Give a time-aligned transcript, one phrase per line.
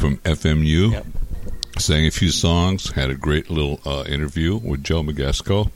[0.00, 0.92] From FMU.
[0.92, 1.06] Yep.
[1.78, 2.90] Sang a few songs.
[2.92, 5.70] Had a great little uh, interview with Joe McGasko,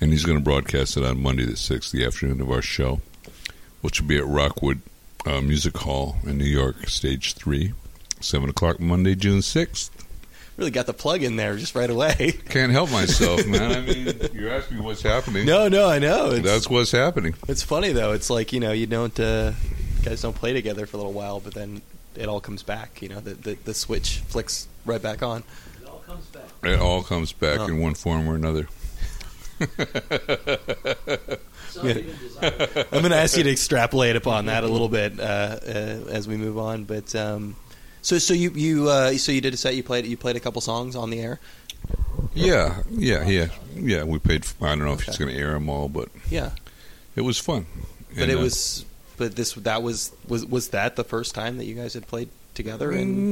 [0.00, 3.00] and he's going to broadcast it on Monday the sixth, the afternoon of our show,
[3.80, 4.82] which will be at Rockwood
[5.26, 7.72] uh, Music Hall in New York, Stage Three,
[8.20, 9.90] seven o'clock Monday, June sixth.
[10.56, 12.38] Really got the plug in there just right away.
[12.50, 13.72] Can't help myself, man.
[13.72, 15.44] I mean, you're asking me what's happening.
[15.44, 16.30] No, no, I know.
[16.30, 17.34] It's, That's what's happening.
[17.48, 18.12] it's funny though.
[18.12, 19.54] It's like you know you don't uh,
[20.04, 21.82] guys don't play together for a little while, but then
[22.16, 23.00] it all comes back.
[23.02, 25.42] You know the the, the switch flicks right back on.
[25.82, 26.42] It all comes back.
[26.64, 27.66] It all comes back Oh.
[27.68, 28.68] in one form or another.
[31.82, 31.94] Yeah.
[32.42, 35.68] I'm going to ask you to extrapolate upon that a little bit uh, uh,
[36.10, 36.84] as we move on.
[36.84, 37.56] But um,
[38.02, 39.76] so so you you uh, so you did a set.
[39.76, 41.38] You played you played a couple songs on the air.
[42.34, 44.04] Yeah, yeah, yeah, yeah.
[44.04, 44.46] We paid.
[44.60, 45.24] I don't know if he's Okay.
[45.24, 46.50] going to air them all, but Yeah,
[47.16, 47.66] it was fun.
[48.14, 48.84] but And, it uh, was
[49.20, 52.30] but this that was was was that the first time that you guys had played
[52.54, 52.90] together?
[52.90, 53.26] And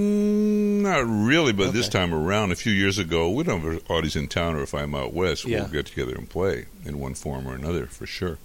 [0.78, 4.14] Mm, not really, but this time around, a few years ago, we don't have audience
[4.14, 5.62] in town, or if I'm out west, Yeah.
[5.62, 8.38] we'll get together and play in one form or another for sure.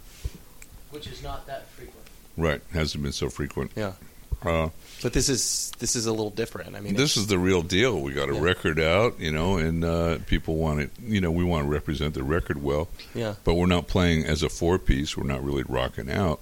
[0.90, 2.00] Which is not that frequent.
[2.38, 2.62] Right?
[2.72, 3.72] Hasn't been so frequent.
[3.76, 3.94] Yeah.
[4.42, 4.70] Uh,
[5.02, 6.76] but this is this is a little different.
[6.76, 8.00] I mean, this is the real deal.
[8.02, 8.42] We got a Yeah.
[8.42, 10.92] record out, you know, and uh, people want it.
[11.06, 14.44] You know, we want to represent the record well, yeah but we're not playing as
[14.44, 15.16] a four piece.
[15.18, 16.40] We're not really rocking out.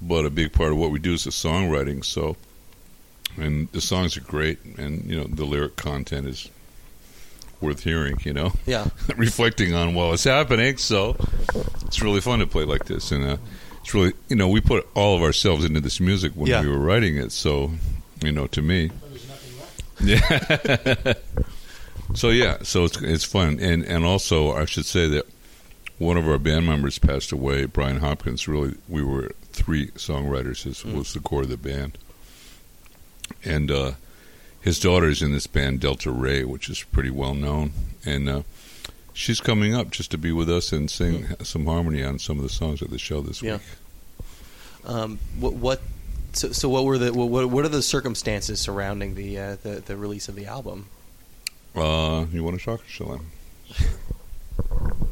[0.00, 2.04] But a big part of what we do is the songwriting.
[2.04, 2.36] So,
[3.36, 6.48] and the songs are great, and you know, the lyric content is
[7.60, 8.18] worth hearing.
[8.24, 8.52] You know.
[8.66, 10.76] yeah reflecting on while it's happening.
[10.76, 11.16] So
[11.86, 13.36] it's really fun to play like this, and uh,
[13.82, 16.62] it's really you know we put all of ourselves into this music when Yeah.
[16.62, 17.32] we were writing it.
[17.32, 17.72] So
[18.22, 19.28] you know, to me, there's
[20.00, 21.06] nothing left.
[21.06, 21.14] yeah.
[22.14, 25.26] so yeah, so it's it's fun, and and also I should say that
[25.98, 28.46] one of our band members passed away, Brian Hopkins.
[28.46, 30.64] Really, we were three songwriters.
[30.64, 30.94] This Mm.
[30.94, 31.98] was the core of the band,
[33.44, 33.92] and uh,
[34.60, 37.72] his is in this band Delta Rae, which is pretty well known,
[38.04, 38.28] and.
[38.28, 38.42] Uh,
[39.14, 42.44] She's coming up just to be with us and sing some harmony on some of
[42.44, 43.44] the songs at the show this Mm.
[43.44, 43.52] Yeah.
[43.54, 43.62] week.
[44.84, 45.82] Um, what what
[46.34, 49.96] so, so what were the what what are the circumstances surrounding the uh, the the
[49.96, 50.86] release of the album?
[51.74, 53.84] Uh, you want to talk, shall I?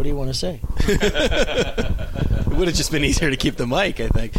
[0.00, 0.60] What do you want to say?
[0.88, 4.32] It would have just been easier to keep the mic, I think.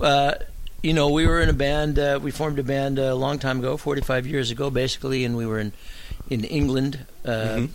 [0.00, 0.34] Uh,
[0.80, 1.98] you know, we were in a band.
[1.98, 5.44] Uh, we formed a band a long time ago, 45 years ago, basically, and we
[5.44, 5.72] were in
[6.28, 7.04] in England.
[7.24, 7.68] Uh, Mhm.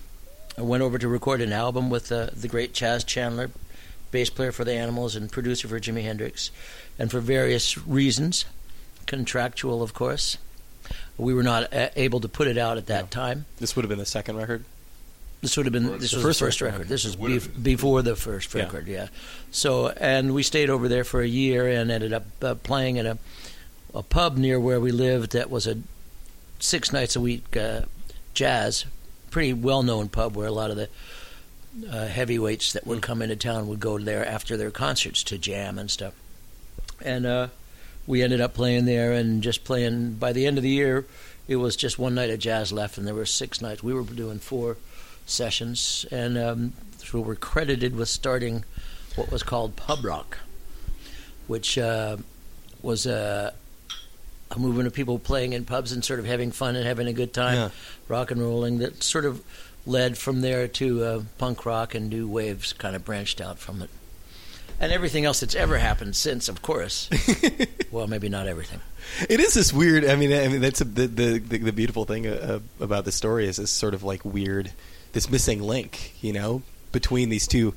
[0.58, 3.52] I went over to record an album with uh, the great Chas Chandler,
[4.12, 6.50] bass player for the Animals and producer for Jimi Hendrix,
[6.98, 8.46] and for various reasons,
[9.06, 10.38] contractual, of course,
[11.18, 13.46] we were not a- able to put it out at that time.
[13.60, 14.64] This would have been the second record.
[15.46, 16.74] This would have been this The was first the first record.
[16.80, 16.88] record.
[16.90, 19.08] This is bef- before the first record, yeah.
[19.52, 23.06] So and we stayed over there for a year and ended up uh, playing in
[23.06, 23.18] a
[23.94, 25.78] a pub near where we lived that was a
[26.60, 27.82] six nights a week uh,
[28.34, 28.86] jazz,
[29.32, 30.90] pretty well known pub where a lot of the
[31.92, 33.04] uh, heavyweights that would Mm.
[33.04, 36.14] come into town would go there after their concerts to jam and stuff.
[37.04, 37.48] And uh,
[38.08, 40.14] we ended up playing there and just playing.
[40.14, 41.06] By the end of the year,
[41.48, 43.84] it was just one night of jazz left, and there were six nights.
[43.84, 44.78] We were doing four
[45.26, 48.64] sessions, and um, so we're credited with starting
[49.16, 50.40] what was called pub rock,
[51.48, 52.18] which uh,
[52.82, 53.54] was a,
[54.52, 57.14] a movement of people playing in pubs and sort of having fun and having a
[57.14, 57.70] good time, Yeah.
[58.08, 58.80] rock and rolling.
[58.80, 59.42] That sort of
[59.86, 63.82] led from there to uh, punk rock and new waves, kind of branched out from
[63.82, 63.90] it.
[64.78, 67.10] And everything else that's ever happened since, of course.
[67.92, 68.82] well, maybe not everything.
[69.30, 70.04] It is this weird.
[70.04, 73.12] I mean, I mean that's a, the, the the the beautiful thing uh, about the
[73.14, 74.72] story is this sort of like weird,
[75.16, 76.62] this missing link, you know,
[76.92, 77.74] between these two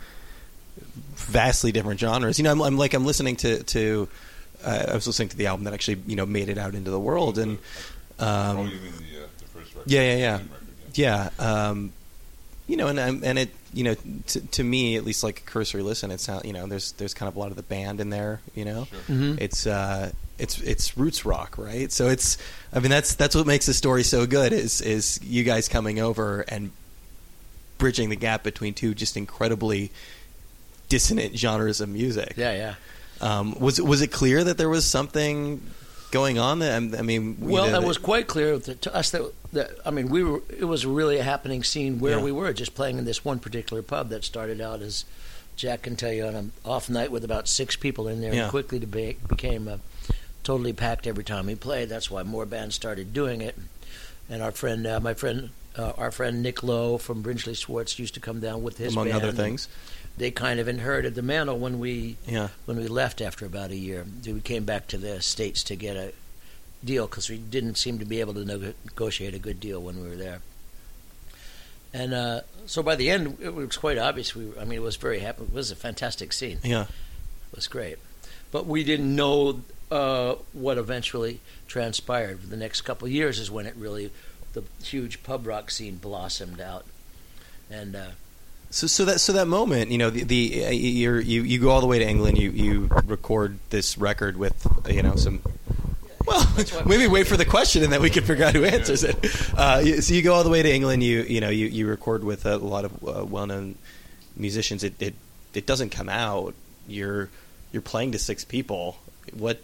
[1.15, 2.39] vastly different genres.
[2.39, 4.09] You know, I'm, I'm like I'm listening to to
[4.65, 6.91] uh, I was listening to the album that actually you know made it out into
[6.91, 7.59] the world, and
[8.19, 9.91] um, oh, you mean the, uh, the first record?
[9.91, 10.33] Yeah, yeah, yeah.
[10.33, 10.49] Record,
[10.95, 11.31] yeah.
[11.39, 11.93] yeah, um,
[12.67, 13.95] you know, and and it you know
[14.27, 17.15] to, to me at least like a cursory listen, it's not you know there's there's
[17.15, 19.17] kind of a lot of the band in there, you know Sure.
[19.17, 19.39] Mm-hmm.
[19.41, 22.39] it's uh it's it's roots rock right so it's
[22.73, 25.99] i mean that's that's what makes the story so good is is you guys coming
[25.99, 26.71] over and
[27.79, 29.91] bridging the gap between two just incredibly
[30.89, 32.75] dissonant genres of music Yeah, yeah.
[33.21, 35.61] um was it was it clear that there was something
[36.11, 39.31] going on that i mean Well, know, it was quite clear that, to us that,
[39.53, 40.43] that I mean, we were.
[40.49, 42.23] It was really a happening scene where Yeah.
[42.25, 45.05] we were, just playing in this one particular pub that started out as
[45.57, 48.43] Jack can tell you on an off night with about six people in there, Yeah.
[48.45, 49.79] and quickly deba- became uh,
[50.45, 51.89] totally packed every time we played.
[51.89, 53.57] That's why more bands started doing it.
[54.31, 55.49] And our friend, uh, my friend,
[55.79, 59.09] uh, our friend Nick Lowe from Brinsley Schwarz used to come down with his among
[59.09, 59.69] band, other things
[60.17, 63.77] They kind of inherited the mantle when we yeah when we left after about a
[63.77, 64.05] year.
[64.27, 66.13] We came back to the states to get a
[66.85, 70.03] deal because we didn't seem to be able to nego- negotiate a good deal when
[70.03, 70.41] we were there.
[71.93, 74.35] And uh, so by the end, it was quite obvious.
[74.35, 75.45] We, I mean, it was very happy.
[75.45, 76.59] It was a fantastic scene.
[76.63, 76.83] Yeah.
[76.83, 77.99] It was great,
[78.53, 82.51] but we didn't know uh, what eventually transpired.
[82.51, 84.11] The next couple of years is when it really,
[84.61, 86.85] the huge pub rock scene blossomed out,
[87.71, 88.11] and uh,
[88.71, 91.71] So, so that so that moment, you know, the, the uh, you're, you you go
[91.71, 92.39] all the way to England.
[92.39, 95.43] You you record this record with uh, you know some.
[96.27, 96.47] Well,
[96.87, 99.17] maybe wait for the question and then we can figure out who answers it.
[99.57, 101.03] Uh, so you go all the way to England.
[101.03, 103.77] You you know you, you record with a lot of uh, well known
[104.37, 104.85] musicians.
[104.85, 105.15] It, it
[105.55, 106.55] it doesn't come out.
[106.87, 107.31] You're
[107.73, 108.99] you're playing to six people.
[109.33, 109.61] What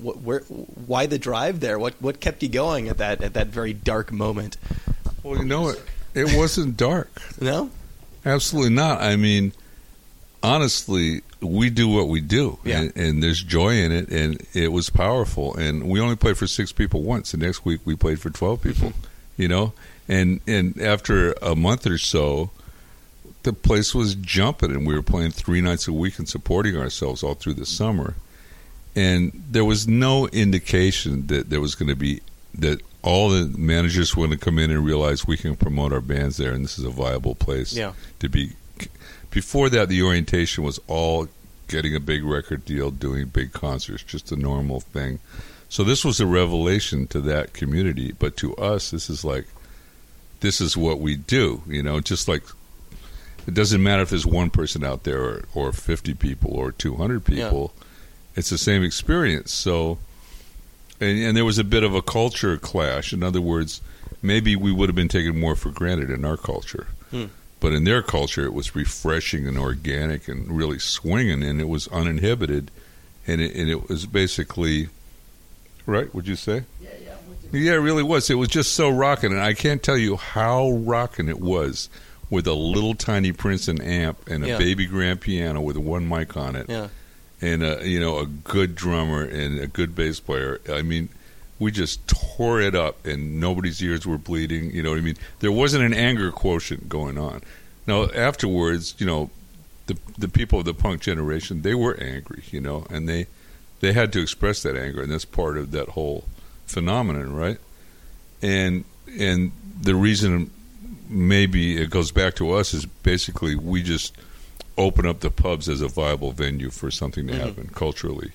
[0.00, 1.78] what where why the drive there?
[1.78, 4.56] What what kept you going at that at that very dark moment?
[5.22, 5.80] Well, you know it.
[6.14, 7.10] It wasn't dark.
[7.40, 7.70] No.
[8.24, 9.00] Absolutely not.
[9.00, 9.52] I mean,
[10.42, 12.80] honestly, we do what we do, Yeah.
[12.82, 15.54] and, and there's joy in it, and it was powerful.
[15.56, 17.32] And we only played for six people once.
[17.32, 18.90] The next week we played for twelve people.
[18.90, 19.42] Mm-hmm.
[19.42, 19.72] you know,
[20.08, 22.50] and and after a month or so,
[23.42, 27.22] the place was jumping, and we were playing three nights a week and supporting ourselves
[27.22, 28.14] all through the summer.
[28.96, 32.20] And there was no indication that there was going to be
[32.54, 36.00] that all the managers were going to come in and realize we can promote our
[36.00, 37.92] bands there, and this is a viable place Yeah.
[38.18, 38.52] to be.
[39.30, 41.28] Before that, the orientation was all
[41.68, 45.20] getting a big record deal, doing big concerts, just a normal thing.
[45.68, 49.46] So this was a revelation to that community, but to us, this is like,
[50.40, 51.62] this is what we do.
[51.68, 52.42] You know, just like
[53.46, 57.24] it doesn't matter if there's one person out there or, or 50 people or 200
[57.24, 57.72] people.
[58.40, 59.52] It's the same experience.
[59.52, 59.98] So,
[60.98, 63.12] and, and there was a bit of a culture clash.
[63.12, 63.80] In other words,
[64.22, 66.88] maybe we would have been taken more for granted in our culture.
[67.10, 67.26] Hmm.
[67.60, 71.86] But in their culture, it was refreshing and organic and really swinging, and it was
[71.88, 72.70] uninhibited,
[73.26, 74.88] and it, and it was basically,
[75.84, 76.12] right?
[76.14, 76.64] Would you say?
[76.80, 77.16] yeah, yeah.
[77.52, 78.30] Yeah, it really was.
[78.30, 81.90] It was just so rocking, and I can't tell you how rocking it was
[82.30, 84.58] with a little tiny Princeton amp and a Yeah.
[84.58, 86.88] baby grand piano with one mic on it, Yeah.
[87.40, 90.60] And a you know a good drummer and a good bass player.
[90.68, 91.08] I mean,
[91.58, 94.70] we just tore it up, and nobody's ears were bleeding.
[94.70, 95.16] You know what I mean?
[95.40, 97.42] There wasn't an anger quotient going on.
[97.86, 99.30] Now afterwards, you know,
[99.86, 103.26] the the people of the punk generation they were angry, you know, and they
[103.80, 106.24] they had to express that anger, and that's part of that whole
[106.66, 107.58] phenomenon, right?
[108.42, 108.84] And
[109.18, 110.50] and the reason
[111.08, 114.16] maybe it goes back to us is basically we just
[114.78, 117.38] open up the pubs as a viable venue for something to Mhm.
[117.38, 118.32] happen culturally.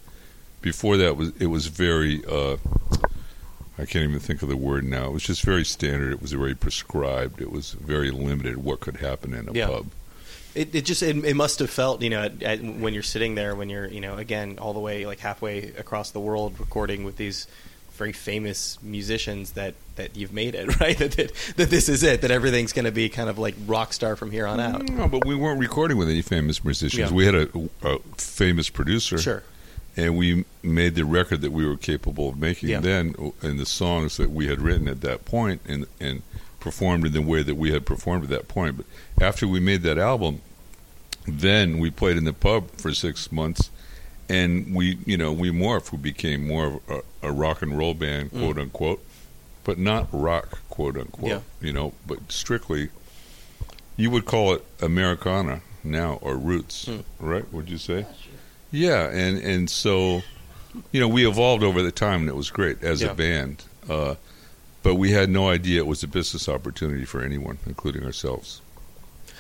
[0.61, 2.57] Before that was it was very uh,
[3.77, 5.07] I can't even think of the word now.
[5.07, 6.13] It was just very standard.
[6.13, 7.41] It was very prescribed.
[7.41, 9.67] It was very limited what could happen in a Yeah.
[9.67, 9.87] pub.
[10.55, 13.35] It, it just it, it must have felt you know at, at, when you're sitting
[13.35, 17.03] there when you're you know again all the way like halfway across the world recording
[17.03, 17.45] with these
[17.95, 22.21] very famous musicians that that you've made it right that that, that this is it
[22.21, 25.07] that everything's going to be kind of like rock star from here on out No,
[25.07, 27.09] but we weren't recording with any famous musicians.
[27.11, 27.15] Yeah.
[27.15, 27.49] We had a,
[27.83, 29.17] a famous producer.
[29.17, 29.43] sure
[29.97, 32.81] and we made the record that we were capable of making Yeah.
[32.81, 36.21] then and the songs that we had written at that point and and
[36.59, 38.85] performed in the way that we had performed at that point but
[39.23, 40.41] after we made that album
[41.27, 43.69] then we played in the pub for six months
[44.29, 46.79] and we you know we morphed we became more of
[47.21, 48.39] a, a rock and roll band Mm.
[48.39, 49.05] quote unquote
[49.63, 51.39] but not rock quote unquote Yeah.
[51.61, 52.89] you know but strictly
[53.97, 57.03] you would call it americana now or roots Mm.
[57.19, 58.05] right would you say
[58.71, 60.21] yeah, and and so,
[60.91, 63.11] you know, we evolved over the time, and it was great as Yeah.
[63.11, 63.63] a band.
[63.89, 64.15] Uh,
[64.83, 68.59] but we had no idea it was a business opportunity for anyone, including ourselves.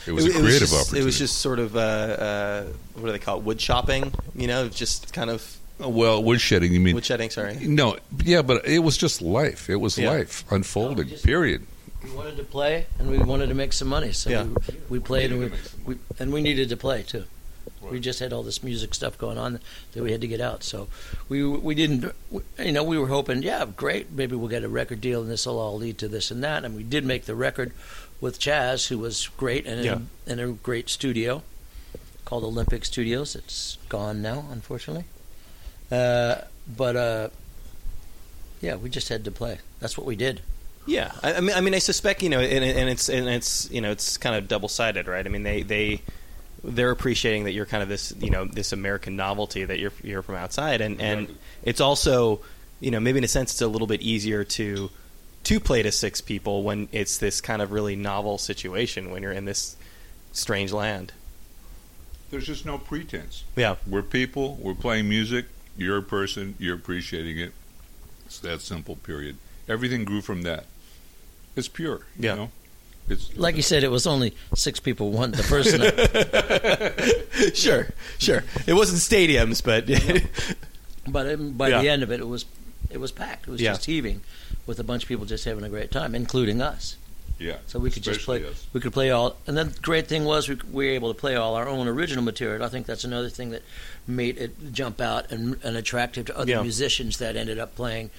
[0.07, 1.01] It was a creative just, opportunity.
[1.01, 2.63] it was just sort of uh, uh,
[2.95, 6.69] what do they call it wood shopping you know just kind of Oh, well, woodshedding.
[6.69, 7.97] You mean wood shedding sorry no?
[8.23, 9.69] Yeah, but it was just life.
[9.69, 10.11] It was Yeah.
[10.11, 10.97] life unfolding.
[11.07, 11.67] No, just- period.
[12.01, 14.43] We wanted to play, and we wanted to make some money, so Yeah.
[14.43, 14.59] we,
[14.89, 17.25] we played, and we, needed to we and we needed to play too.
[17.81, 19.59] We just had all this music stuff going on
[19.93, 20.63] that we had to get out.
[20.63, 20.87] So
[21.29, 22.13] we we didn't,
[22.57, 25.45] you know, we were hoping, yeah, great, maybe we'll get a record deal, and this
[25.45, 26.63] will all lead to this and that.
[26.63, 27.73] And we did make the record
[28.21, 29.99] with Chas, who was great, and Yeah.
[30.25, 31.43] in, in a great studio
[32.23, 33.35] called Olympic Studios.
[33.35, 35.05] It's gone now, unfortunately.
[35.91, 36.35] Uh,
[36.75, 37.29] but uh,
[38.61, 39.59] yeah, we just had to play.
[39.79, 40.41] That's what we did.
[40.87, 43.69] Yeah, I, I mean, I mean, I suspect you know, and, and it's and it's
[43.71, 45.25] you know, it's kind of double sided, right?
[45.25, 46.01] I mean, they they
[46.63, 50.21] they're appreciating that you're kind of this you know this American novelty that you're you're
[50.21, 51.37] from outside, and and Exactly.
[51.63, 52.41] it's also
[52.79, 54.89] you know maybe in a sense it's a little bit easier to
[55.45, 59.31] to play to six people when it's this kind of really novel situation when you're
[59.31, 59.75] in this
[60.33, 61.13] strange land.
[62.31, 63.43] There's just no pretense.
[63.55, 64.55] Yeah, We're people.
[64.61, 65.45] We're playing music.
[65.77, 66.55] You're a person.
[66.59, 67.53] You're appreciating it.
[68.25, 68.95] It's that simple.
[68.97, 69.37] Period.
[69.69, 70.65] Everything grew from that.
[71.55, 72.01] It's pure.
[72.19, 72.31] Yeah.
[72.31, 72.51] You know?
[73.07, 75.79] It's Like you said, it was only six people one the person.
[77.53, 78.43] sure, sure.
[78.65, 79.85] It wasn't stadiums, but
[81.07, 81.81] But um, by Yeah.
[81.83, 82.45] the end of it, it was
[82.89, 83.47] it was packed.
[83.47, 83.71] It was Yeah.
[83.73, 84.21] just heaving,
[84.65, 86.95] with a bunch of people just having a great time, including us.
[87.37, 87.57] yeah.
[87.67, 88.45] So we could just play.
[88.45, 88.65] us.
[88.71, 89.35] We could play all.
[89.45, 91.87] And then the great thing was we, we were able to play all our own
[91.87, 92.63] original material.
[92.63, 93.61] I think that's another thing that
[94.07, 96.61] made it jump out and, and attractive to other Yeah.
[96.61, 98.09] musicians that ended up playing.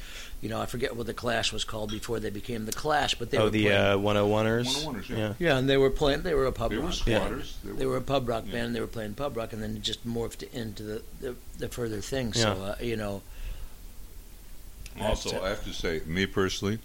[0.43, 3.31] You know, I forget what the Clash was called before they became the Clash, but
[3.31, 3.81] they oh, were the playing.
[3.81, 4.85] uh, 101ers.
[4.85, 5.17] 101ers, yeah.
[5.17, 5.33] yeah.
[5.39, 6.21] yeah, and they were playing.
[6.21, 6.93] They were a pub They were rock.
[6.93, 7.57] squatters.
[7.65, 8.53] They were a pub rock Yeah.
[8.53, 8.77] band.
[8.77, 12.03] They were playing pub rock, and then it just morphed into the the, the further
[12.03, 12.39] things.
[12.39, 12.63] So Yeah.
[12.63, 13.23] uh, you know,
[15.01, 16.79] Also, I have to say, me personally,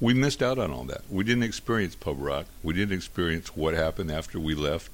[0.00, 1.02] we missed out on all that.
[1.08, 2.46] We didn't experience pub rock.
[2.62, 4.90] We didn't experience what happened after we left.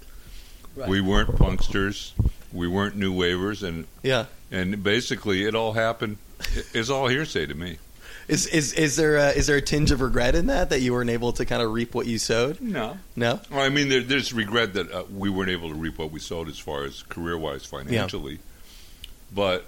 [0.77, 0.89] Right.
[0.89, 2.13] We weren't punksters.
[2.53, 4.27] We weren't new wavers, and Yeah.
[4.51, 6.19] and basically, it all happened.
[6.73, 7.79] It's all hearsay to me.
[8.29, 10.93] Is is is there a, is there a tinge of regret in that that you
[10.93, 12.61] weren't able to kind of reap what you sowed?
[12.61, 13.41] No, No.
[13.51, 16.21] well, I mean, there, there's regret that uh, we weren't able to reap what we
[16.21, 18.39] sowed as far as career wise, financially.
[19.35, 19.65] But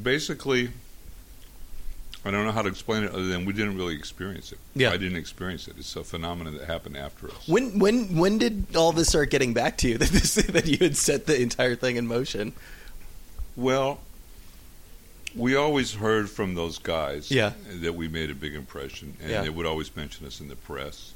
[0.00, 0.70] basically,
[2.26, 4.58] I don't know how to explain it other than we didn't really experience it.
[4.74, 4.90] Yeah.
[4.90, 5.76] I didn't experience it.
[5.78, 7.46] It's a phenomenon that happened after us.
[7.46, 10.76] When when when did all this start getting back to you that this, that you
[10.78, 12.52] had set the entire thing in motion?
[13.54, 14.00] Well,
[15.36, 17.52] we always heard from those guys Yeah.
[17.80, 19.42] that we made a big impression, and Yeah.
[19.42, 21.12] they would always mention us in the press.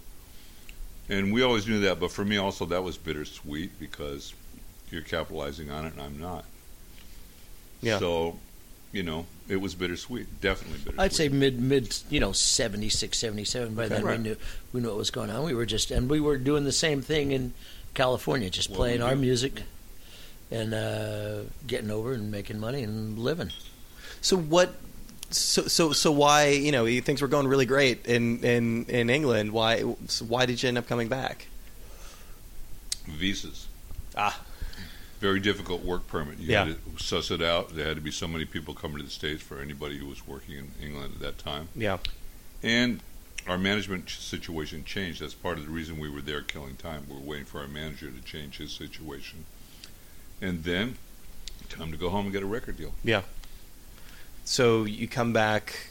[1.09, 4.33] And we always knew that, but for me also that was bittersweet because
[4.93, 6.45] you're capitalizing on it and I'm not.
[7.83, 7.99] Yeah.
[7.99, 8.39] So,
[8.93, 11.01] you know, it was bittersweet, definitely bittersweet.
[11.01, 13.75] I'd say mid mid you know 76, 77.
[13.75, 14.17] By then Right.
[14.17, 14.37] we knew
[14.73, 15.45] we knew what was going on.
[15.45, 17.53] We were just and we were doing the same thing in
[17.95, 19.63] California, just Well, playing our music
[20.51, 23.51] and uh, getting over and making money and living.
[24.21, 24.75] So what?
[25.31, 29.53] So so so why you know things were going really great in in in England?
[29.53, 31.47] Why so why did you end up coming back?
[33.07, 33.67] visas.
[34.17, 34.41] Ah.
[35.21, 36.39] Very difficult work permit.
[36.39, 36.65] You Yeah.
[36.65, 37.75] had to suss it out.
[37.77, 40.27] There had to be so many people coming to the States for anybody who was
[40.27, 41.69] working in England at that time.
[41.77, 41.99] Yeah.
[42.63, 43.01] And
[43.47, 45.21] our management situation changed.
[45.21, 47.07] That's part of the reason we were there killing time.
[47.09, 49.45] We were waiting for our manager to change his situation.
[50.41, 50.97] And then,
[51.69, 52.95] time to go home and get a record deal.
[53.05, 53.23] Yeah.
[54.47, 55.91] So you come back.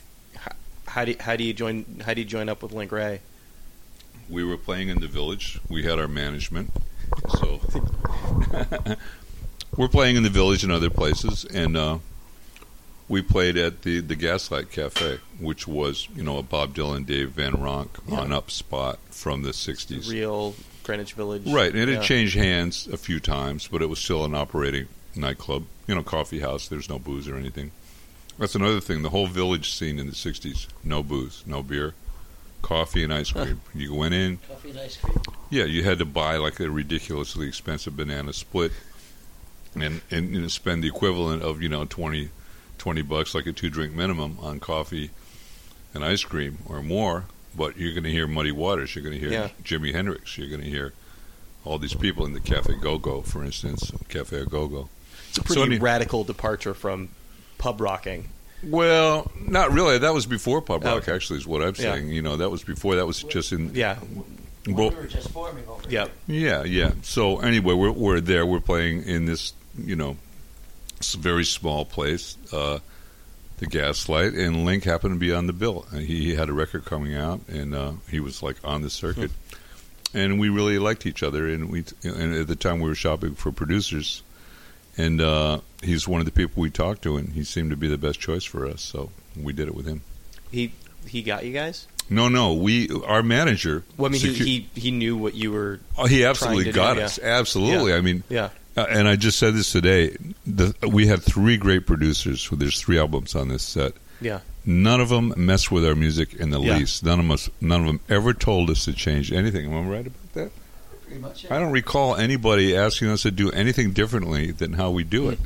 [0.87, 2.01] How do how do you join?
[2.03, 3.21] How do you join up with Link Wray?
[4.27, 5.59] We were playing in the village.
[5.69, 6.71] We had our management.
[7.39, 7.59] So
[9.77, 11.45] we're playing in the village and other places.
[11.45, 11.99] And uh,
[13.07, 17.31] we played at the, the Gaslight Cafe, which was, you know, a Bob Dylan, Dave
[17.31, 18.19] Van Ronk Yeah.
[18.19, 20.09] on up spot from the 60s.
[20.09, 21.43] Real Greenwich Village.
[21.45, 21.95] Right, and it Yeah.
[21.95, 26.03] had changed hands a few times, but it was still an operating nightclub, you know,
[26.03, 26.67] coffee house.
[26.67, 27.71] There's no booze or anything.
[28.37, 29.01] That's another thing.
[29.01, 31.93] The whole village scene in the '60s: no booze, no beer,
[32.61, 33.61] coffee and ice cream.
[33.73, 35.17] You went in, Coffee and ice cream.
[35.49, 38.71] yeah, you had to buy like a ridiculously expensive banana split,
[39.75, 42.29] and and know, spend the equivalent of you know 20,
[42.77, 45.11] 20 bucks, like a two drink minimum, on coffee
[45.93, 47.25] and ice cream or more.
[47.55, 48.95] But you're going to hear Muddy Waters.
[48.95, 49.49] You're going to hear Yeah.
[49.63, 50.37] Jimi Hendrix.
[50.37, 50.93] You're going to hear
[51.65, 54.89] all these people in the Cafe Go Go, for instance, Cafe Go Go.
[55.29, 57.09] It's a pretty So radical departure from
[57.57, 58.29] pub rocking.
[58.63, 59.97] Well, not really.
[59.99, 61.03] That was before pub rock.
[61.03, 61.13] okay.
[61.13, 61.93] Actually, is what I'm Yeah.
[61.93, 62.09] saying.
[62.09, 62.95] You know, that was before.
[62.95, 63.73] That was just in.
[63.73, 63.97] Yeah.
[64.67, 66.07] Well, we were just forming over Yeah.
[66.27, 66.63] here.
[66.63, 66.91] Yeah, yeah.
[67.03, 68.45] So anyway, we're we're there.
[68.45, 70.17] We're playing in this, you know,
[70.99, 72.79] s- very small place, uh,
[73.59, 75.85] the Gaslight, and Link happened to be on the bill.
[75.91, 78.89] And he, he had a record coming out, and uh, he was like on the
[78.89, 79.31] circuit,
[80.13, 81.47] and we really liked each other.
[81.47, 84.21] And we and at the time we were shopping for producers,
[84.99, 87.87] and uh, he's one of the people we talked to, and he seemed to be
[87.87, 88.81] the best choice for us.
[88.81, 89.09] So
[89.41, 90.01] we did it with him.
[90.51, 90.73] He
[91.07, 91.87] he got you guys.
[92.09, 93.83] No, no, we our manager.
[93.97, 95.79] Well, I mean, he, secu- he he knew what you were.
[95.97, 97.05] Oh, he absolutely to do, got yeah.
[97.05, 97.19] us.
[97.19, 97.93] Absolutely.
[97.93, 98.49] I mean, Yeah.
[98.75, 100.17] uh, and I just said this today.
[100.45, 102.49] The, we had three great producers.
[102.51, 103.93] There's three albums on this set.
[104.21, 104.39] Yeah.
[104.65, 106.77] None of them mess with our music in the Yeah.
[106.77, 107.03] least.
[107.03, 107.49] None of us.
[107.61, 109.65] None of them ever told us to change anything.
[109.71, 110.51] Am I right about that?
[111.09, 111.49] Pretty much.
[111.51, 115.39] I don't recall anybody asking us to do anything differently than how we do it,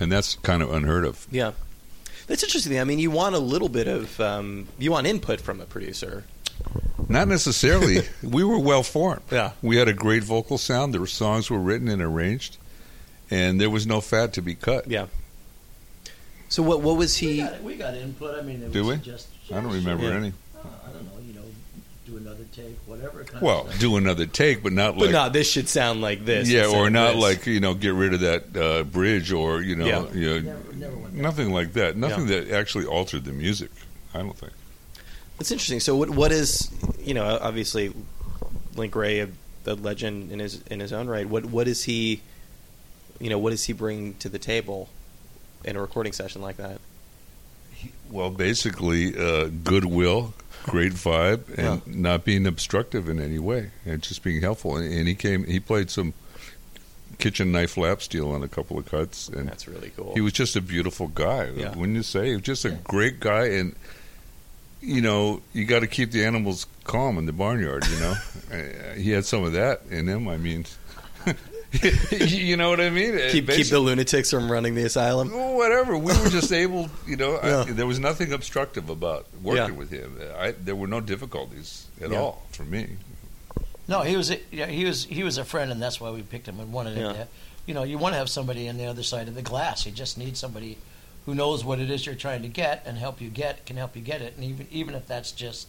[0.00, 1.26] and that's kind of unheard of.
[1.30, 1.52] Yeah.
[2.28, 2.80] That's interesting.
[2.80, 6.24] I mean, you want a little bit of um, you want input from a producer.
[7.08, 8.00] Not necessarily.
[8.22, 9.22] we were well formed.
[9.30, 9.52] Yeah.
[9.62, 10.92] We had a great vocal sound.
[10.94, 12.56] The songs were written and arranged,
[13.30, 14.88] and there was no fat to be cut.
[14.88, 15.06] Yeah.
[16.48, 17.38] So what what was We he?
[17.42, 18.38] got, we got input.
[18.38, 19.04] I mean, it Do was we?
[19.04, 20.14] Just, I don't remember Yeah.
[20.16, 20.32] any.
[20.56, 21.20] Uh, I don't know.
[21.26, 21.42] You know,
[22.06, 23.80] do another take, whatever kind Well, of stuff.
[23.80, 26.48] do another take, but not But like no, this should sound like this.
[26.48, 27.22] yeah, or not this.
[27.22, 30.12] like you know, get rid of that uh, bridge, or you know, Yeah.
[30.12, 31.96] you know, Never- never nothing like that.
[31.96, 33.70] Nothing that actually altered the music.
[34.14, 34.52] I don't think.
[35.40, 35.80] It's interesting.
[35.80, 37.92] So, what what is you know obviously
[38.74, 39.28] Link Wray a,
[39.66, 41.28] a legend in his in his own right.
[41.28, 42.22] What what is he?
[43.20, 44.88] You know, what does he bring to the table
[45.64, 46.80] in a recording session like that?
[48.10, 50.32] Well, basically, uh, goodwill,
[50.66, 51.92] great vibe, and Yeah.
[51.94, 54.76] not being obstructive in any way, and just being helpful.
[54.76, 56.12] And, and he came, he played some
[57.18, 60.12] kitchen knife lap steel on a couple of cuts, and That's really cool.
[60.14, 61.50] he was just a beautiful guy.
[61.54, 61.74] Yeah.
[61.74, 62.28] Wouldn't you say?
[62.28, 62.76] He was just a Yeah.
[62.84, 63.74] great guy, and
[64.82, 67.86] you know, you got to keep the animals calm in the barnyard.
[67.88, 68.14] You know,
[68.52, 70.28] Uh, he had some of that in him.
[70.28, 70.64] I mean.
[72.12, 73.18] you know what I mean?
[73.30, 75.30] keep keep the lunatics from running the asylum.
[75.54, 75.96] whatever.
[75.98, 77.40] We were just able, you know.
[77.42, 77.64] Yeah.
[77.68, 79.78] I, there was nothing obstructive about working Yeah.
[79.78, 80.18] with him.
[80.38, 82.18] I, there were no difficulties at Yeah.
[82.20, 82.96] all for me.
[83.88, 86.22] No, he was a, yeah, he was he was a friend, and that's why we
[86.22, 87.08] picked him and wanted Yeah.
[87.08, 87.28] him to.
[87.66, 89.86] You know, you want to have somebody on the other side of the glass.
[89.86, 90.78] You just need somebody
[91.24, 93.96] who knows what it is you're trying to get and help you get can help
[93.96, 95.66] you get it, and even even if that's just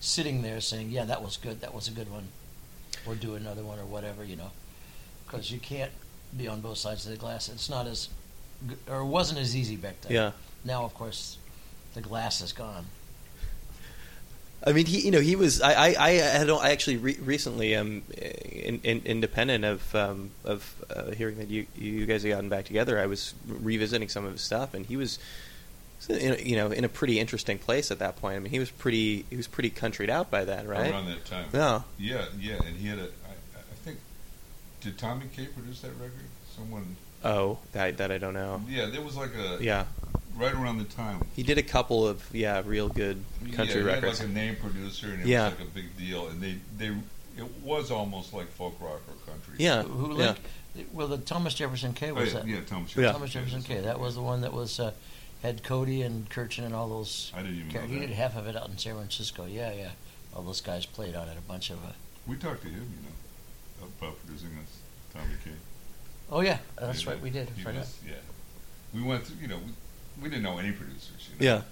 [0.00, 1.60] sitting there saying, "Yeah, that was good.
[1.62, 2.28] That was a good one,"
[3.06, 4.22] or do another one or whatever.
[4.24, 4.50] You know,
[5.30, 5.92] because you can't
[6.36, 7.48] be on both sides of the glass.
[7.48, 8.08] It's not as
[8.88, 10.12] or it wasn't as easy back then.
[10.12, 10.30] Yeah.
[10.64, 11.38] Now, of course,
[11.94, 12.86] the glass is gone.
[14.66, 15.62] I mean, he, you know, he was.
[15.62, 18.02] I, I, I had I actually re- recently, um,
[18.44, 22.66] in, in, independent of, um, of uh, hearing that you, you guys had gotten back
[22.66, 22.98] together.
[23.00, 25.18] I was revisiting some of his stuff, and he was,
[26.10, 28.36] you know, in a pretty interesting place at that point.
[28.36, 30.90] I mean, he was pretty, he was pretty countryed out by then, right?
[30.90, 31.48] Around that time.
[31.54, 31.80] Yeah.
[31.98, 33.08] Yeah, yeah, and he had a.
[34.84, 34.96] I, I think.
[34.96, 36.12] Did Tommy Kaye produce that record?
[36.56, 36.96] Someone.
[37.24, 38.62] Oh, that that I don't know.
[38.68, 39.58] Yeah, there was like a.
[39.62, 39.84] Yeah,
[40.36, 41.20] Right around the time.
[41.36, 44.18] he did a couple of yeah, real good country yeah, he records.
[44.20, 45.50] Had like a name producer, and it Yeah.
[45.50, 46.28] was like a big deal.
[46.28, 46.86] And they, they,
[47.36, 49.54] it was almost like folk rock or country.
[49.58, 50.34] yeah, Who yeah.
[50.74, 52.48] Link- Well, the Thomas Jefferson Kaye Oh, was yeah, that.
[52.48, 52.96] yeah, Thomas.
[52.96, 53.12] Yeah.
[53.12, 53.80] Thomas Jefferson Kaye.
[53.80, 54.92] That was the one that was uh,
[55.42, 57.32] had Cody and Kirchen and all those.
[57.34, 59.44] I didn't even know He did half of it out in San Francisco.
[59.44, 59.90] Yeah, yeah.
[60.34, 61.36] All those guys played on it.
[61.36, 61.84] A bunch of.
[61.84, 61.88] Uh,
[62.26, 63.14] We talked to him, you know,
[64.00, 64.78] about producing this,
[65.12, 65.50] Tommy Kaye.
[66.30, 67.20] oh yeah, that's Yeah, right.
[67.20, 67.48] We did.
[67.56, 68.14] he Right was- yeah.
[68.94, 71.54] We went through, you know, we, we didn't know any producers, you know.
[71.54, 71.62] Yeah.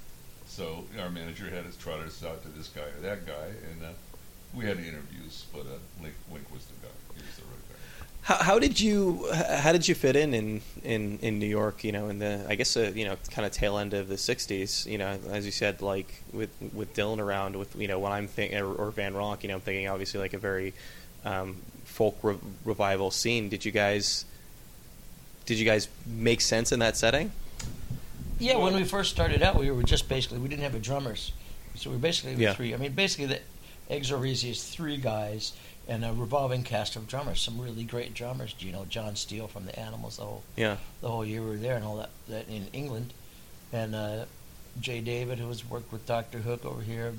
[0.46, 3.82] So our manager had us trot us out to this guy or that guy, and
[3.82, 3.88] uh,
[4.54, 6.92] we had interviews, but uh, Link, Link was the guy.
[7.16, 7.74] He was the right guy.
[8.22, 11.82] How, how did you how did you fit in, in in in New York?
[11.84, 14.14] You know, in the I guess uh, you know kind of tail end of the
[14.16, 14.86] '60s.
[14.86, 18.26] You know, as you said, like with with Dylan around, with you know when I'm
[18.28, 20.72] thinking or, or Van Ronk, you know, I'm thinking obviously like a very
[21.24, 21.56] um,
[21.98, 23.48] folk re- revival scene.
[23.48, 24.24] Did you guys
[25.46, 27.32] did you guys make sense in that setting?
[28.38, 31.32] Yeah, when we first started out, we were just basically we didn't have a drummers,
[31.74, 32.54] so we were basically Yeah.
[32.54, 32.72] three.
[32.72, 33.40] I mean, basically the
[33.90, 35.52] Easy is three guys
[35.88, 37.40] and a revolving cast of drummers.
[37.40, 38.54] Some really great drummers.
[38.60, 40.18] You know, John Steele from the Animals.
[40.18, 43.12] The whole Yeah, the whole year we were there and all that, that in England.
[43.72, 44.26] And uh,
[44.80, 46.38] Jay David, who has worked with Dr.
[46.38, 47.14] Hook over here,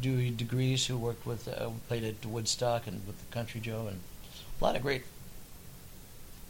[0.00, 4.00] Dewey Degrees, who worked with, uh, played at Woodstock and with the Country Joe, and
[4.60, 5.02] a lot of great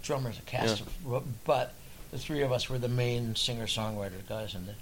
[0.03, 1.17] drummers, a cast Yeah.
[1.17, 1.75] of, but
[2.11, 4.75] the three of us were the main singer songwriter guys, and the,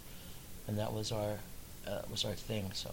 [0.67, 1.39] and that was our
[1.87, 2.71] uh, was our thing.
[2.75, 2.91] So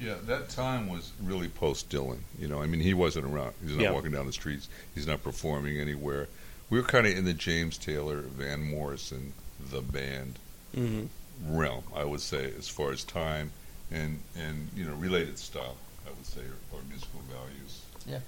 [0.00, 2.18] Yeah, that time was really post Dylan.
[2.38, 3.54] You know, I mean, he wasn't around.
[3.62, 3.90] He's not Yeah.
[3.92, 4.68] walking down the streets.
[4.94, 6.28] He's not performing anywhere.
[6.70, 10.38] We were kind of in the James Taylor, Van Morrison, the band
[10.74, 11.06] hmm
[11.44, 13.52] realm, I would say, as far as time
[13.90, 15.76] and and you know related style.
[16.06, 17.80] I would say, or, or musical values.
[18.06, 18.18] yeah,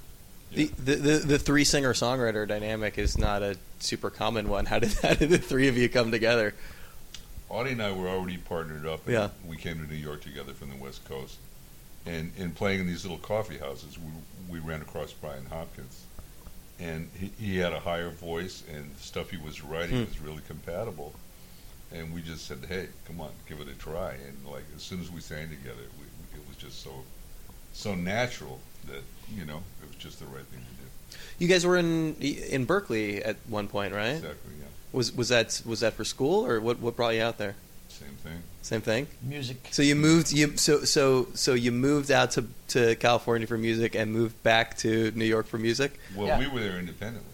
[0.52, 4.66] The, the the the three singer songwriter dynamic is not a super common one.
[4.66, 6.54] How did how did the three of you come together?
[7.50, 9.04] Audie and I were already partnered up.
[9.06, 9.28] And Yeah.
[9.46, 11.36] We came to New York together from the West Coast,
[12.04, 14.10] and in playing in these little coffee houses, we
[14.48, 16.02] we ran across Brian Hopkins,
[16.80, 20.04] and he, he had a higher voice, and the stuff he was writing Hmm.
[20.10, 21.12] was really compatible.
[21.92, 25.00] And we just said, "Hey, come on, give it a try." And like as soon
[25.00, 26.90] as we sang together, we, it was just so
[27.72, 29.02] so natural that
[29.34, 31.18] you know it was just the right thing to do.
[31.38, 34.16] You guys were in in Berkeley at one point, right?
[34.16, 34.52] Exactly.
[34.60, 34.66] Yeah.
[34.92, 36.78] Was was that was that for school or what?
[36.80, 37.54] What brought you out there?
[37.88, 38.42] Same thing.
[38.60, 39.06] Same thing.
[39.22, 39.68] music.
[39.70, 43.94] So you moved you so so so you moved out to to California for music
[43.94, 45.98] and moved back to New York for music.
[46.14, 46.38] Well, Yeah.
[46.38, 47.32] we were there independently.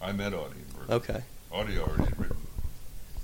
[0.00, 0.94] I met Audie in Berkeley.
[0.94, 2.36] Okay, Audie already had written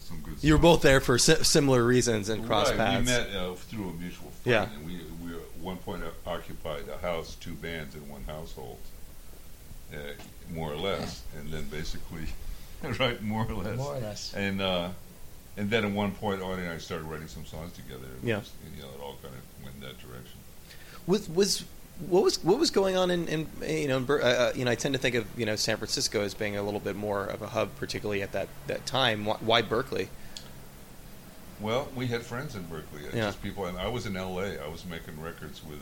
[0.08, 0.34] some good.
[0.42, 3.06] you were both there for si- similar reasons and cross right, paths.
[3.06, 4.68] We met uh, through a mutual friend, Yeah.
[4.74, 8.78] and we we at one point occupied a house, two bands in one household,
[9.92, 9.96] uh,
[10.52, 12.26] more or less, and then basically,
[12.98, 14.32] right, more or less, More or less.
[14.34, 14.88] and uh,
[15.56, 18.06] and then at one point, Audie and I started writing some songs together.
[18.20, 18.38] and Yeah.
[18.40, 20.38] just, you know, it all kind of went in that direction.
[21.06, 21.64] Was was
[22.06, 24.70] what was what was going on in, in you know in, uh, uh, you know
[24.70, 27.24] I tend to think of you know San Francisco as being a little bit more
[27.24, 29.24] of a hub, particularly at that that time.
[29.24, 30.08] Why, why Berkeley?
[31.60, 33.02] Well, we had friends in Berkeley.
[33.06, 33.26] uh, Yeah.
[33.26, 34.62] Just people, and I was in L.A.
[34.62, 35.80] I was making records with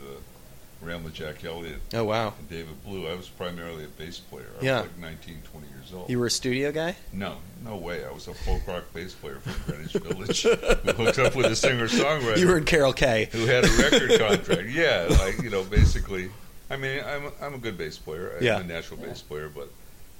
[0.81, 3.07] uh, Ramblin' Jack Elliott Oh wow, and David Blue.
[3.07, 4.45] I was primarily a bass player.
[4.61, 4.81] I Yeah.
[4.81, 6.09] was like 19, 20 years old.
[6.09, 6.95] you were a studio guy.
[7.13, 8.05] no, no way.
[8.05, 10.41] I was a folk rock bass player from Greenwich Village.
[10.43, 10.49] who
[11.03, 13.29] hooked up with a singer songwriter You were in Carol K.
[13.31, 14.69] who had a record contract.
[14.69, 16.29] Yeah, like you know, basically.
[16.69, 18.33] I mean, I'm a, I'm a good bass player.
[18.37, 18.59] I'm Yeah.
[18.59, 19.69] a natural bass player, but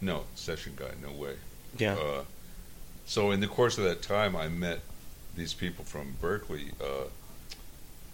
[0.02, 0.92] no session guy.
[1.02, 1.34] No way.
[1.78, 2.24] Yeah, Uh,
[3.06, 4.80] so in the course of that time, I met
[5.36, 7.04] these people from Berkeley, uh,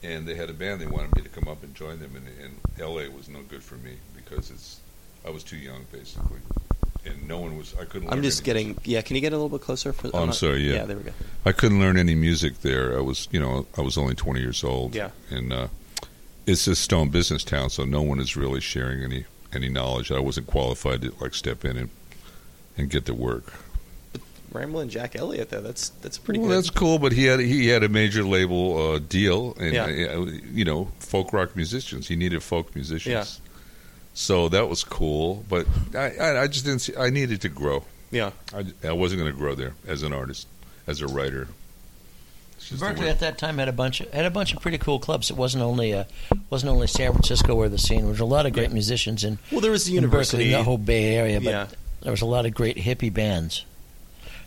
[0.04, 0.82] and they had a band.
[0.82, 3.10] They wanted me to come up and join them, and, and L.A.
[3.10, 4.80] was no good for me because it's
[5.26, 6.40] I was too young, basically,
[7.06, 7.74] and no one was.
[7.80, 8.12] I couldn't.
[8.12, 8.68] I'm just getting.
[8.68, 8.84] music.
[8.86, 9.94] Yeah, can you get a little bit closer?
[9.94, 10.76] For, Oh, I'm sorry, yeah.
[10.76, 11.12] yeah, there we go.
[11.46, 12.98] I couldn't learn any music there.
[12.98, 14.94] I was, you know, I was only 20 years old.
[14.96, 15.12] Yeah.
[15.30, 15.68] and uh,
[16.46, 20.12] it's a stone business town, so no one is really sharing any any knowledge.
[20.12, 21.90] I wasn't qualified to like step in and
[22.78, 23.54] and get to work.
[24.54, 25.62] Ramblin' Jack Elliott though.
[25.62, 26.58] That's that's pretty well, good.
[26.58, 29.86] that's cool, but he had he had a major label uh, deal, and Yeah.
[29.86, 32.08] uh, you know, folk rock musicians.
[32.08, 33.26] He needed folk musicians, Yeah.
[34.14, 35.44] so that was cool.
[35.50, 36.80] But I, I, I just didn't.
[36.80, 37.84] See, I needed to grow.
[38.12, 38.32] yeah.
[38.54, 40.48] I, I wasn't going to grow there as an artist,
[40.88, 41.48] as a writer.
[42.58, 44.98] It's Berkeley at that time had a bunch of, had a bunch of pretty cool
[44.98, 45.30] clubs.
[45.30, 46.06] It wasn't only uh,
[46.50, 48.00] wasn't only San Francisco where the scene.
[48.02, 50.52] There was a lot of great musicians in, Well, there was the in Berkeley, university.
[50.52, 51.68] the whole Bay Area, but yeah,
[52.02, 53.66] there was a lot of great hippie bands.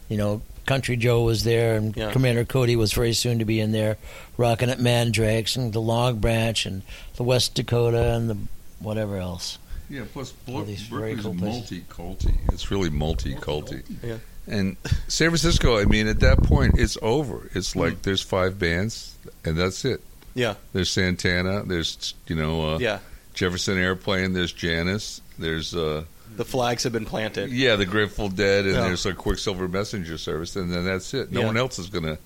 [0.09, 2.11] You know, Country Joe was there, and Yeah.
[2.13, 3.97] Commander Cody was very soon to be in there,
[4.37, 6.83] rocking at Mandrakes and the Long Branch and
[7.17, 8.37] the West Dakota and the
[8.81, 9.59] whatever else.
[9.89, 11.71] Yeah, plus All these Berkeley's cool places.
[11.71, 12.35] multi-culty.
[12.53, 13.83] It's really multi-culty.
[14.03, 14.17] Yeah.
[14.49, 14.77] And
[15.09, 17.49] San Francisco, I mean, at that point, it's over.
[17.55, 17.81] It's Hmm.
[17.81, 19.15] like there's five bands,
[19.45, 20.01] and that's it.
[20.35, 21.63] yeah, There's Santana.
[21.65, 22.99] There's you know uh, yeah.
[23.35, 24.33] Jefferson Airplane.
[24.35, 25.21] There's Janis.
[25.39, 26.05] There's uh,
[26.37, 27.51] The flags have been planted.
[27.51, 28.83] yeah, the Grateful Dead, and Yeah.
[28.83, 31.33] there's a Quicksilver Messenger Service, and then that's it.
[31.33, 31.47] No Yeah.
[31.47, 32.19] one else is gonna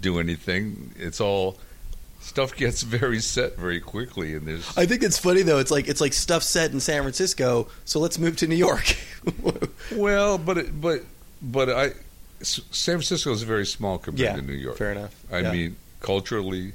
[0.00, 0.92] do anything.
[0.98, 1.58] It's all
[2.20, 5.58] stuff gets very set very quickly, and there's I think it's funny though.
[5.58, 8.96] It's like it's like stuff set in San Francisco, so let's move to New York.
[9.94, 11.02] Well, but it, but
[11.40, 11.92] but I,
[12.42, 14.76] San Francisco is very small compared yeah, to New York.
[14.76, 15.14] Fair enough.
[15.32, 16.72] I mean, culturally,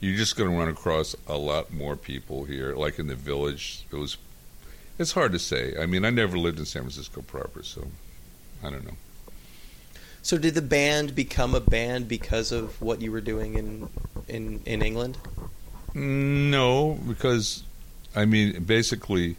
[0.00, 2.74] you're just going to run across a lot more people here.
[2.76, 4.16] Like in the village, it was.
[4.98, 5.74] It's hard to say.
[5.78, 7.86] I mean, I never lived in San Francisco proper, so
[8.62, 8.96] I don't know.
[10.22, 13.88] So did the band become a band because of what you were doing in
[14.26, 15.18] in in England?
[15.94, 17.62] No, because
[18.14, 19.36] I mean, basically,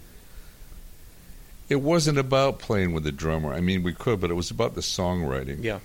[1.69, 3.53] it wasn't about playing with the drummer.
[3.53, 5.63] I mean, we could, but it was about the songwriting.
[5.63, 5.79] Yeah.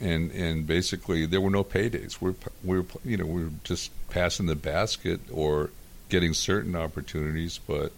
[0.00, 2.20] and and basically there were no paydays.
[2.20, 5.70] We're we were you know we were just passing the basket or
[6.08, 7.92] getting certain opportunities, but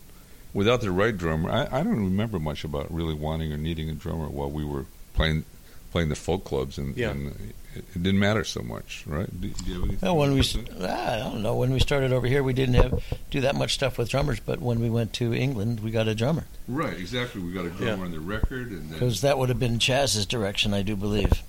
[0.52, 3.94] without the right drummer, I, I don't remember much about really wanting or needing a
[3.94, 5.44] drummer while we were playing
[5.92, 7.10] playing the folk clubs, and, Yeah.
[7.10, 7.26] and
[7.74, 9.28] it, it didn't matter so much, right?
[9.40, 9.98] Do, do you have anything?
[10.08, 10.88] Well, when we, to?
[10.88, 13.98] I don't know, when we started over here, we didn't have do that much stuff
[13.98, 14.38] with drummers.
[14.38, 17.42] But when we went to England, we got a drummer right, exactly.
[17.42, 18.04] We got a drummer Yeah.
[18.04, 21.42] on the record, and because that would have been Chas's direction, I do believe.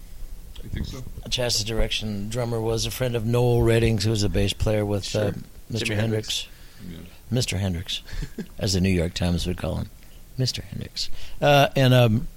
[0.63, 1.03] I think so.
[1.29, 5.05] Chas's direction drummer was a friend of Noel Redding's, who was a bass player with
[5.15, 5.41] uh, Sure.
[5.71, 5.85] Mr.
[5.85, 6.47] Jimi Hendrix.
[6.89, 6.97] Yeah.
[7.31, 7.57] Mr.
[7.57, 8.01] Hendrix,
[8.59, 9.89] as the New York Times would call him,
[10.37, 10.63] Mr.
[10.63, 11.09] Hendrix,
[11.41, 12.27] uh, and um,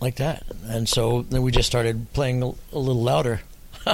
[0.00, 0.44] like that.
[0.64, 3.40] And so then we just started playing a, a little louder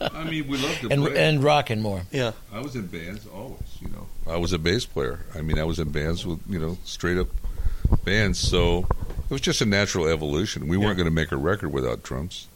[0.00, 1.16] I mean, we loved to and play.
[1.28, 2.02] and rocking more.
[2.10, 2.32] Yeah.
[2.52, 4.06] I was in bands always, you know.
[4.26, 5.20] I was a bass player.
[5.34, 7.28] I mean, I was in bands with, you know, straight up
[8.04, 8.40] bands.
[8.40, 10.66] So it was just a natural evolution.
[10.66, 11.04] We weren't Yeah.
[11.04, 12.48] going to make a record without drums.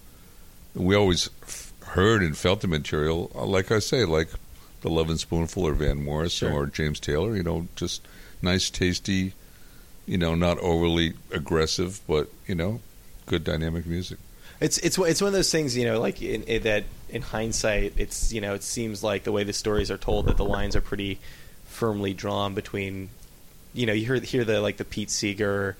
[0.74, 4.31] We always f- heard and felt the material, uh, like I say, like
[4.83, 6.62] the Lovin' Spoonful or Van Morrison Sure.
[6.62, 8.07] or James Taylor, you know, just
[8.43, 9.33] nice, tasty,
[10.07, 12.81] you know, not overly aggressive, but, you know,
[13.27, 14.19] good dynamic music.
[14.61, 17.23] It's it's one- it's one of those things you know like in, in that in
[17.23, 20.45] hindsight it's you know it seems like the way the stories are told that the
[20.45, 21.21] lines are pretty
[21.67, 23.09] firmly drawn between
[23.73, 25.77] you know you hear hear the like the Pete Seeger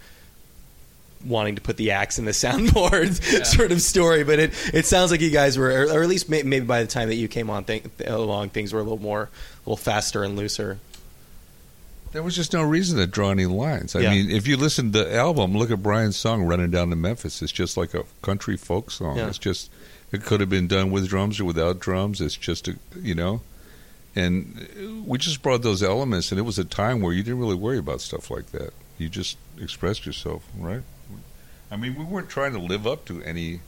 [1.25, 5.11] wanting to put the axe in the soundboard sort of story but it it sounds
[5.11, 7.29] like you guys were or, or at least may, maybe by the time that you
[7.29, 10.79] came on th- along things were a little more a little faster and looser
[12.13, 13.95] There was just no reason to draw any lines.
[13.95, 14.11] I Yeah.
[14.11, 17.43] mean, if you listen to the album, look at Brian's song "Running Down to Memphis."
[17.43, 19.19] It's just like a country folk song.
[19.19, 19.29] Yeah.
[19.29, 19.71] It's just
[20.11, 22.23] it could have been done with drums or without drums.
[22.23, 23.43] It's just a you know,
[24.17, 27.55] and we just brought those elements, and it was a time where you didn't really
[27.57, 28.73] worry about stuff like that.
[28.97, 30.81] You just expressed yourself, right?
[31.71, 33.61] I mean, we weren't trying to live up to any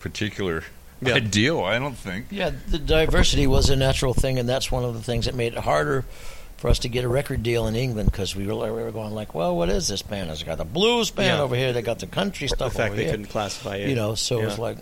[0.00, 0.64] particular
[1.00, 1.14] Yeah.
[1.14, 1.60] ideal.
[1.60, 2.26] I don't think.
[2.30, 5.52] Yeah, the diversity was a natural thing, and that's one of the things that made
[5.52, 6.04] it harder
[6.56, 9.14] for us to get a record deal in England because we were we were going
[9.14, 10.28] like, well, what is this band?
[10.30, 11.42] It's got the blues band Yeah.
[11.42, 11.72] over here.
[11.72, 13.12] They got the country the stuff fact over they here.
[13.12, 13.88] couldn't classify it.
[13.88, 14.78] you know, so it was like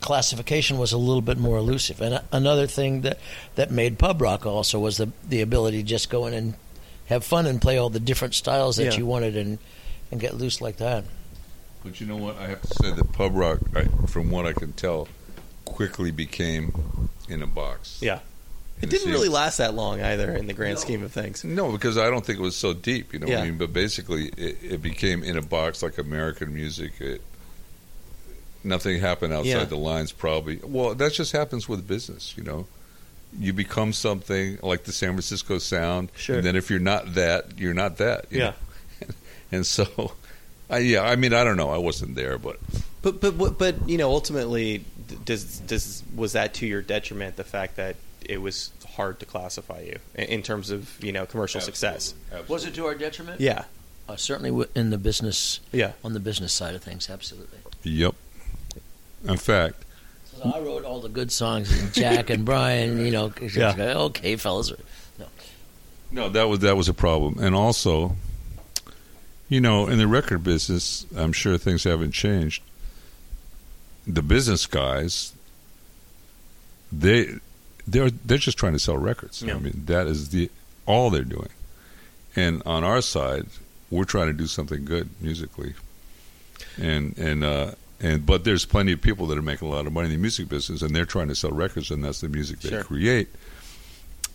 [0.00, 2.00] classification was a little bit more elusive.
[2.00, 3.18] And a- another thing that
[3.56, 6.54] that made pub rock also was the the ability to just go in and
[7.06, 8.98] have fun and play all the different styles that Yeah.
[8.98, 9.58] you wanted and
[10.10, 11.04] and get loose like that.
[11.84, 12.36] But you know what?
[12.38, 15.06] I have to say that pub rock, I, from what I can tell,
[15.64, 16.72] quickly became
[17.28, 17.98] in a box.
[18.02, 18.20] Yeah.
[18.82, 21.44] It didn't really last that long either in the grand scheme of things.
[21.44, 23.12] No, because I don't think it was so deep.
[23.12, 23.40] You know what Yeah.
[23.40, 23.56] I mean?
[23.58, 27.00] But basically, it, it became in a box like American music.
[27.00, 27.22] It,
[28.62, 29.64] nothing happened outside Yeah.
[29.64, 30.12] the lines.
[30.12, 30.58] Probably.
[30.62, 32.34] Well, that just happens with business.
[32.36, 32.66] You know,
[33.38, 36.10] you become something like the San Francisco Sound.
[36.16, 36.36] Sure.
[36.36, 38.26] And then if you're not that, you're not that.
[38.30, 38.52] you Yeah.
[39.00, 39.08] know?
[39.52, 40.12] and so,
[40.70, 41.02] I, yeah.
[41.02, 41.70] I mean, I don't know.
[41.70, 42.58] I wasn't there, but
[43.02, 44.84] But but but, but you know, ultimately,
[45.24, 47.36] does does was that to your detriment?
[47.36, 51.26] The fact that it was hard to classify you in, in terms of you know
[51.26, 52.14] commercial success.
[52.48, 53.40] Was it to our detriment?
[53.40, 53.64] Yeah,
[54.08, 57.58] Uh, certainly in the business yeah, on the business side of things, absolutely.
[57.82, 58.14] Yep.
[59.28, 59.84] In fact,
[60.36, 63.74] So I wrote all the good songs, and Jack and Brian, you know, Yeah.
[64.08, 64.72] okay, fellas.
[65.18, 65.26] No,
[66.10, 68.16] No, that was that was a problem, and also,
[69.48, 72.62] you know, in the record business, I'm sure things haven't changed.
[74.06, 75.32] The business guys,
[76.92, 77.34] they
[77.86, 79.42] they're they're just trying to sell records.
[79.42, 79.54] Yeah.
[79.54, 80.50] I mean, that is the
[80.86, 81.48] all they're doing,
[82.36, 83.46] and on our side,
[83.90, 85.74] we're trying to do something good musically,
[86.80, 89.92] and and uh, and but there's plenty of people that are making a lot of
[89.92, 92.60] money in the music business, and they're trying to sell records, and that's the music
[92.60, 92.84] they Sure.
[92.84, 93.28] create,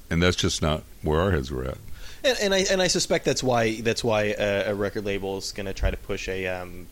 [0.09, 1.77] and that's just not where our heads were at.
[2.23, 5.51] And, and I and I suspect that's why that's why a, a record label is
[5.51, 6.87] going to try to push a um,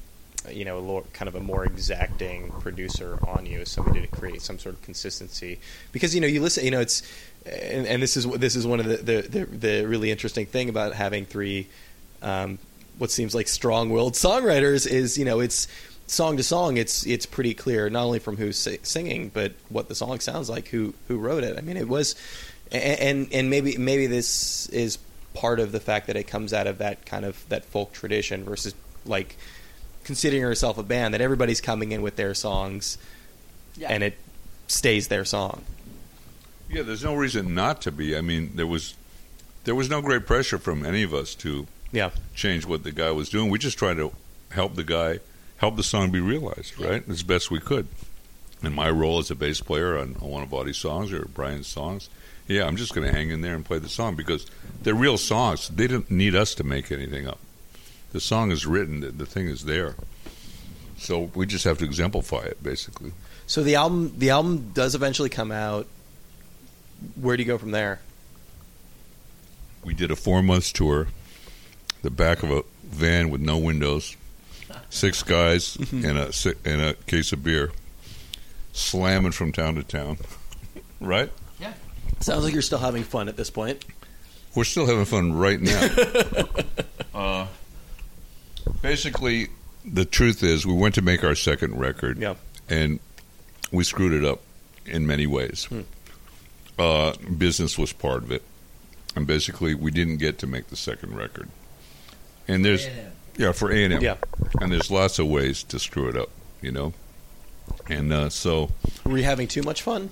[0.50, 4.76] you know kind of a more exacting producer on you, somebody to create some sort
[4.76, 5.60] of consistency.
[5.92, 7.04] Because you know you listen, you know it's
[7.46, 10.70] and, and this is this is one of the the, the the really interesting thing
[10.70, 11.68] about having three
[12.22, 12.60] um,
[12.98, 15.68] what seems like strong-willed songwriters is you know it's
[16.08, 19.96] song to song it's it's pretty clear not only from who's singing but what the
[19.96, 22.16] song sounds like who who wrote it i mean it was
[22.72, 24.98] and and maybe maybe this is
[25.40, 28.44] part of the fact that it comes out of that kind of that folk tradition
[28.44, 28.74] versus
[29.06, 29.36] like
[30.04, 32.98] considering yourself a band that everybody's coming in with their songs
[33.78, 33.90] Yeah.
[33.92, 34.18] and it
[34.68, 35.64] stays their song
[36.70, 38.16] Yeah, there's no reason not to be.
[38.18, 38.96] I mean, there was
[39.66, 43.12] there was no great pressure from any of us to yeah change what the guy
[43.12, 43.50] was doing.
[43.50, 44.12] We just tried to
[44.52, 45.20] help the guy,
[45.58, 47.88] help the song be realized, right, as best we could.
[48.64, 51.68] And my role as a bass player on, on one of Audie's songs or Brian's
[51.68, 52.10] songs,
[52.48, 54.46] yeah, I'm just going to hang in there and play the song because
[54.82, 55.70] they're real songs.
[55.70, 57.40] They didn't need us to make anything up.
[58.14, 59.02] The song is written.
[59.02, 59.96] The, the thing is there.
[60.98, 63.12] So we just have to exemplify it, basically.
[63.46, 65.86] so the album the album does eventually come out
[67.16, 68.00] where do you go from there
[69.84, 71.08] we did a four months tour,
[72.02, 74.18] the back of a van with no windows,
[74.90, 76.34] six guys and a
[76.66, 77.72] and a case of beer,
[78.74, 80.18] slamming from town to town.
[81.00, 81.32] right?
[82.20, 83.84] Sounds like you're still having fun at this point
[84.56, 85.90] We're still having fun right now.
[87.14, 87.48] uh,
[88.82, 89.48] basically,
[89.86, 92.36] the truth is, we went to make our second record, yeah
[92.70, 93.00] and
[93.72, 94.42] we screwed it up
[94.86, 95.66] in many ways.
[95.66, 95.82] Hmm.
[96.80, 98.44] Uh, business was part of it,
[99.16, 101.50] and basically, we didn't get to make the second record.
[102.48, 102.88] And there's
[103.38, 104.18] yeah for A and M, Yeah.
[104.62, 106.30] and there's lots of ways to screw it up,
[106.62, 106.94] you know.
[107.90, 108.70] And uh, so
[109.06, 110.10] were you having too much fun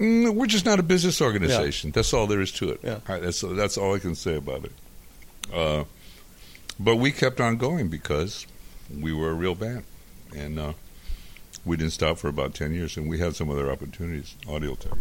[0.00, 1.90] mm, we're just not a business organization.
[1.90, 2.80] That's all there is to it.
[2.82, 2.98] Yeah.
[3.06, 4.72] That's that's all I can say about it.
[5.52, 5.84] Uh,
[6.78, 8.46] but we kept on going because
[9.00, 9.84] we were a real band,
[10.36, 10.72] and uh,
[11.64, 14.34] we didn't stop for about ten years, and we had some other opportunities.
[14.48, 14.94] Audio tech.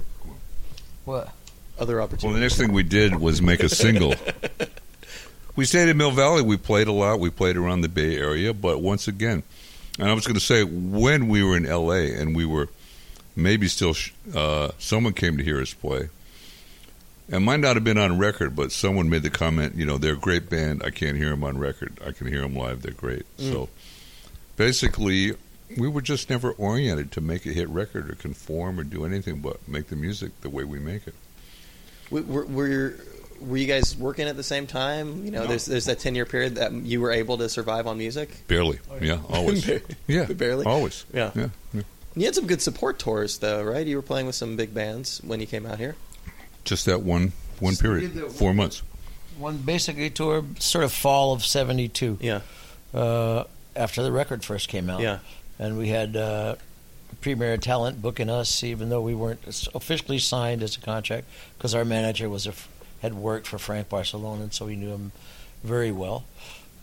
[1.05, 1.33] What?
[1.79, 2.25] other opportunities?
[2.25, 4.15] Well, the next thing we did was make a single.
[5.55, 6.41] we stayed in Mill Valley.
[6.41, 7.19] We played a lot.
[7.19, 8.53] We played around the Bay Area.
[8.53, 9.43] But once again,
[9.97, 12.13] and I was going to say, when we were in L.A.
[12.13, 12.69] and we were
[13.35, 13.95] maybe still,
[14.33, 16.09] uh, someone came to hear us play.
[17.31, 20.13] And might not have been on record, but someone made the comment, you know, they're
[20.13, 20.81] a great band.
[20.83, 21.99] I can't hear them on record.
[22.03, 22.81] I can hear them live.
[22.81, 23.23] They're great.
[23.37, 23.51] Mm.
[23.51, 23.69] So
[24.57, 25.33] basically,
[25.77, 29.41] we were just never oriented to make a hit record or conform or do anything
[29.41, 31.13] but make the music the way we make it.
[32.09, 32.95] Were, were,
[33.39, 35.23] were, you guys working at the same time?
[35.23, 35.47] You know, No.
[35.47, 38.47] there's there's that ten year period that you were able to survive on music.
[38.47, 38.79] Barely.
[38.99, 39.69] Yeah, always.
[40.07, 40.65] Yeah, Barely?
[40.65, 41.05] Always.
[41.13, 41.29] Yeah.
[41.35, 41.49] Yeah.
[41.73, 41.81] yeah.
[42.15, 43.85] You had some good support tours, though, right?
[43.85, 45.95] You were playing with some big bands when you came out here.
[46.63, 48.81] Just that one one So period, you did the- four months.
[49.37, 52.41] One basically tour, sort of fall of '72, Yeah,
[52.93, 53.45] uh,
[53.75, 54.99] after the record first came out.
[54.99, 55.19] yeah,
[55.57, 56.55] and we had uh,
[57.21, 61.25] Premier Talent booking us, even though we weren't officially signed as a contract,
[61.57, 62.53] because our manager was a,
[63.01, 65.11] had worked for Frank Barsalona, and so we knew him
[65.63, 66.25] very well.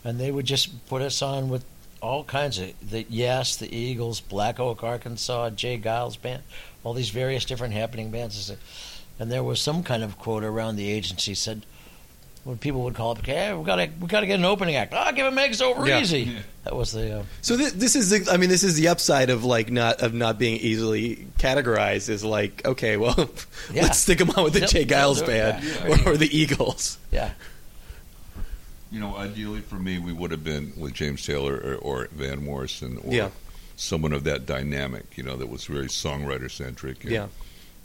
[0.03, 1.63] And they would just put us on with
[2.01, 5.77] all kinds of the Yes, the Eagles, Black Oak, Arkansas, J.
[5.79, 6.43] Geils band,
[6.83, 8.51] all these various different happening bands.
[9.19, 11.65] And there was some kind of quote around the agency said
[12.43, 14.75] when people would call up, "Okay, we got to we got to get an opening
[14.75, 15.99] act." Oh, give him eggs over Yeah.
[15.99, 16.19] easy.
[16.21, 16.39] Yeah.
[16.63, 17.19] That was the.
[17.19, 20.01] Uh, So this, this is, the, I mean, this is the upside of like not
[20.01, 22.07] of not being easily categorized.
[22.09, 23.15] Is like, okay, well,
[23.73, 23.81] Yeah.
[23.83, 24.85] let's stick them on with the Yep, J.
[24.85, 26.05] Geils they'll do it, band yeah.
[26.05, 26.97] or, or the Eagles.
[27.11, 27.31] yeah.
[28.91, 32.43] You know, ideally for me, we would have been with James Taylor or, or Van
[32.43, 33.29] Morrison or Yeah.
[33.75, 35.17] someone of that dynamic.
[35.17, 37.03] You know, that was very songwriter centric.
[37.03, 37.27] Yeah.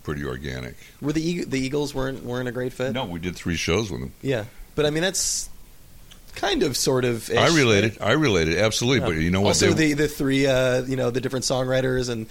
[0.05, 0.75] pretty organic.
[1.01, 2.93] Were the the Eagles weren't weren't a great fit?
[2.93, 4.13] No, we did three shows with them.
[4.23, 5.49] Yeah, but I mean that's
[6.35, 7.31] kind of sort of.
[7.31, 7.99] I related.
[8.01, 9.01] I related absolutely.
[9.01, 9.07] Yeah.
[9.15, 9.49] But you know what?
[9.49, 12.27] Also, they, the the three, uh, you know, the different songwriters and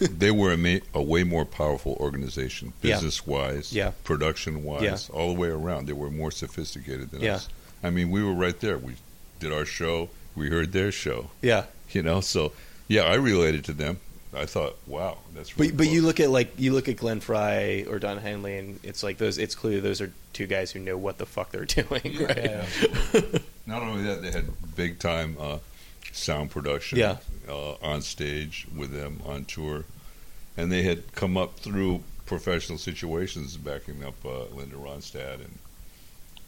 [0.18, 3.92] they were a, ma- a way more powerful organization, business wise, Yeah.
[4.04, 4.96] production wise, Yeah.
[5.16, 5.86] all the way around.
[5.86, 7.36] They were more sophisticated than Yeah.
[7.36, 7.48] us.
[7.82, 8.78] I mean, we were right there.
[8.78, 8.94] We
[9.40, 10.08] did our show.
[10.34, 11.30] We heard their show.
[11.40, 11.64] yeah.
[11.90, 12.52] You know, so
[12.88, 13.98] yeah, I related to them.
[14.34, 15.58] I thought, wow, that's.
[15.58, 18.56] Really But but you look at like you look at Glenn Frey or Don Henley,
[18.56, 19.36] and it's like those.
[19.36, 22.64] It's clear those are two guys who know what the fuck they're doing, Yeah,
[23.12, 23.42] right?
[23.66, 25.58] Not only that, they had big time uh,
[26.12, 27.18] sound production Yeah.
[27.46, 29.84] uh, on stage with them on tour,
[30.56, 35.58] and they had come up through professional situations, backing up uh, Linda Ronstadt and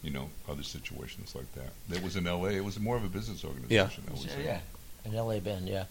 [0.05, 1.71] you know other situations like that.
[1.89, 2.51] It was in L.A.
[2.51, 4.03] It was more of a business organization.
[4.07, 4.45] I would say.
[4.45, 4.59] Yeah.
[5.03, 5.85] An LA band, yeah.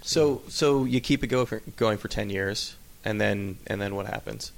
[0.00, 3.94] So so you keep it go for, going for ten years, and then and then
[3.94, 4.52] what happens?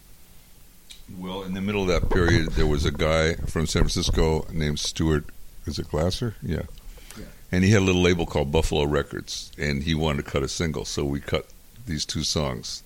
[1.18, 4.78] Well, in the middle of that period, there was a guy from San Francisco named
[4.78, 5.24] Stuart.
[5.66, 6.36] Is it Glasser?
[6.42, 6.62] Yeah.
[7.18, 7.24] Yeah.
[7.52, 10.48] And he had a little label called Buffalo Records, and he wanted to cut a
[10.48, 11.48] single, so we cut
[11.86, 12.82] these two songs.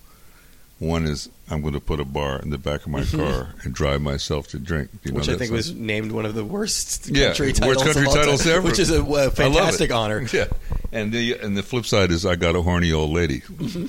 [0.79, 3.73] One is "I'm going to put a bar in the back of my car and
[3.73, 7.09] drive myself to drink," you know which I think was named one of the worst
[7.09, 8.61] Yeah, country worst titles, country of all titles time, ever.
[8.67, 9.31] which is a, it.
[9.31, 10.25] fantastic honor.
[10.33, 10.45] Yeah,
[10.93, 13.87] and the and the flip side is I got a horny old lady, Mm-hmm.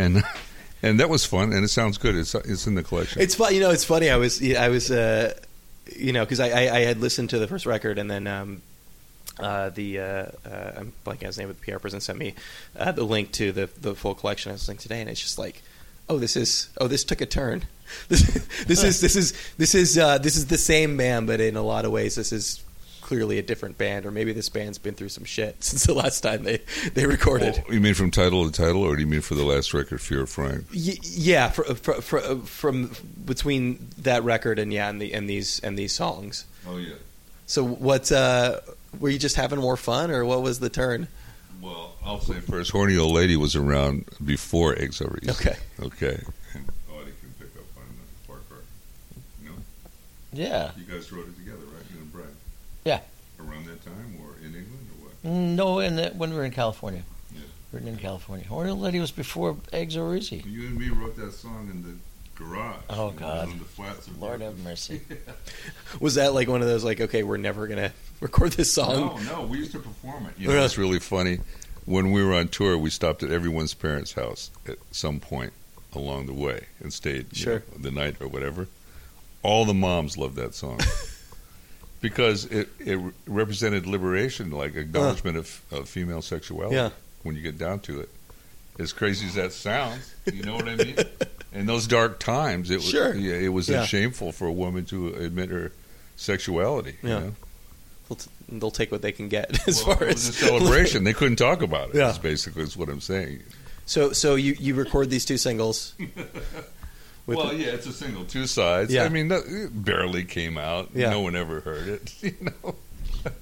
[0.00, 0.22] and
[0.82, 2.14] and that was fun, and it sounds good.
[2.14, 3.20] It's it's in the collection.
[3.20, 3.70] It's fun, you know.
[3.70, 4.08] It's funny.
[4.08, 5.34] I was, I was, uh,
[5.96, 8.62] you know, because I, I, I had listened to the first record, and then um,
[9.40, 12.34] uh, the uh, uh, I'm blanking on his name, but the PR person sent me
[12.78, 15.36] uh, the link to the the full collection I was listening today, and it's just
[15.38, 15.62] like,
[16.08, 17.64] oh, this is, oh, this took a turn.
[18.08, 18.22] This,
[18.66, 21.62] this is, this is, this is, uh, this is the same band, but in a
[21.62, 22.62] lot of ways, this is
[23.00, 26.20] clearly a different band, or maybe this band's been through some shit since the last
[26.20, 26.60] time they
[26.92, 27.64] they recorded.
[27.66, 30.02] Oh, you mean from title to title, or do you mean for the last record,
[30.02, 30.66] Fear of Frying?
[30.74, 32.90] Y- yeah, fr- fr- fr- from
[33.24, 36.44] between that record and yeah, and the and these and these songs.
[36.68, 36.96] Oh yeah.
[37.46, 38.60] So what uh,
[39.00, 41.08] were you just having more fun, or what was the turn?
[41.60, 45.30] Well, I'll say first, horny old lady was around before Eggs Over Easy.
[45.32, 45.56] Okay.
[45.80, 46.22] Okay.
[46.54, 48.62] And Audie can pick up on the Parker.
[49.42, 49.54] You know,
[50.32, 50.70] Yeah.
[50.76, 51.82] you guys wrote it together, right?
[51.92, 52.36] You and Brian.
[52.84, 53.00] Yeah.
[53.40, 55.22] Around that time, or in England, or what?
[55.24, 57.02] Mm, No, in the, when we were in California.
[57.34, 57.40] Yeah.
[57.72, 58.46] Written in California.
[58.46, 60.44] Horny Old Lady was before Eggs Are Easy.
[60.46, 61.96] You and me wrote that song in the
[62.38, 62.76] garage.
[62.90, 63.48] Oh, God.
[63.48, 64.46] On the flats of Lord Berkeley.
[64.56, 65.00] have mercy.
[66.00, 69.22] Was that like one of those like, okay, we're never gonna record this song?
[69.26, 70.32] No, no, we used to perform it.
[70.38, 70.64] You know, Really?
[70.66, 71.40] it's really funny.
[71.84, 75.52] When we were on tour, we stopped at everyone's parents' house at some point
[75.94, 77.62] along the way and stayed Sure.
[77.72, 78.68] know, the night or whatever.
[79.42, 80.80] All the moms loved that song
[82.00, 86.76] because it, it represented liberation, like acknowledgement of, of female sexuality.
[86.76, 86.90] Yeah.
[87.22, 88.10] When you get down to it,
[88.78, 90.96] as crazy as that sounds, you know what I mean.
[91.52, 93.14] In those dark times, it was Sure.
[93.14, 93.84] yeah, it was Yeah.
[93.86, 95.72] shameful for a woman to admit her
[96.16, 96.96] sexuality.
[97.02, 97.18] you Yeah.
[97.20, 97.34] know?
[98.50, 101.04] They'll, take what they can get as Well, far it as was a celebration.
[101.04, 101.96] they couldn't talk about it.
[101.96, 102.10] Yeah.
[102.10, 103.42] Is basically is what I'm saying.
[103.86, 105.94] So so you you record these two singles.
[107.26, 108.90] Well, the- yeah, it's a single, two sides.
[108.90, 109.04] Yeah.
[109.04, 110.88] I mean, it barely came out.
[110.94, 111.10] Yeah.
[111.10, 112.14] No one ever heard it.
[112.22, 112.74] You know,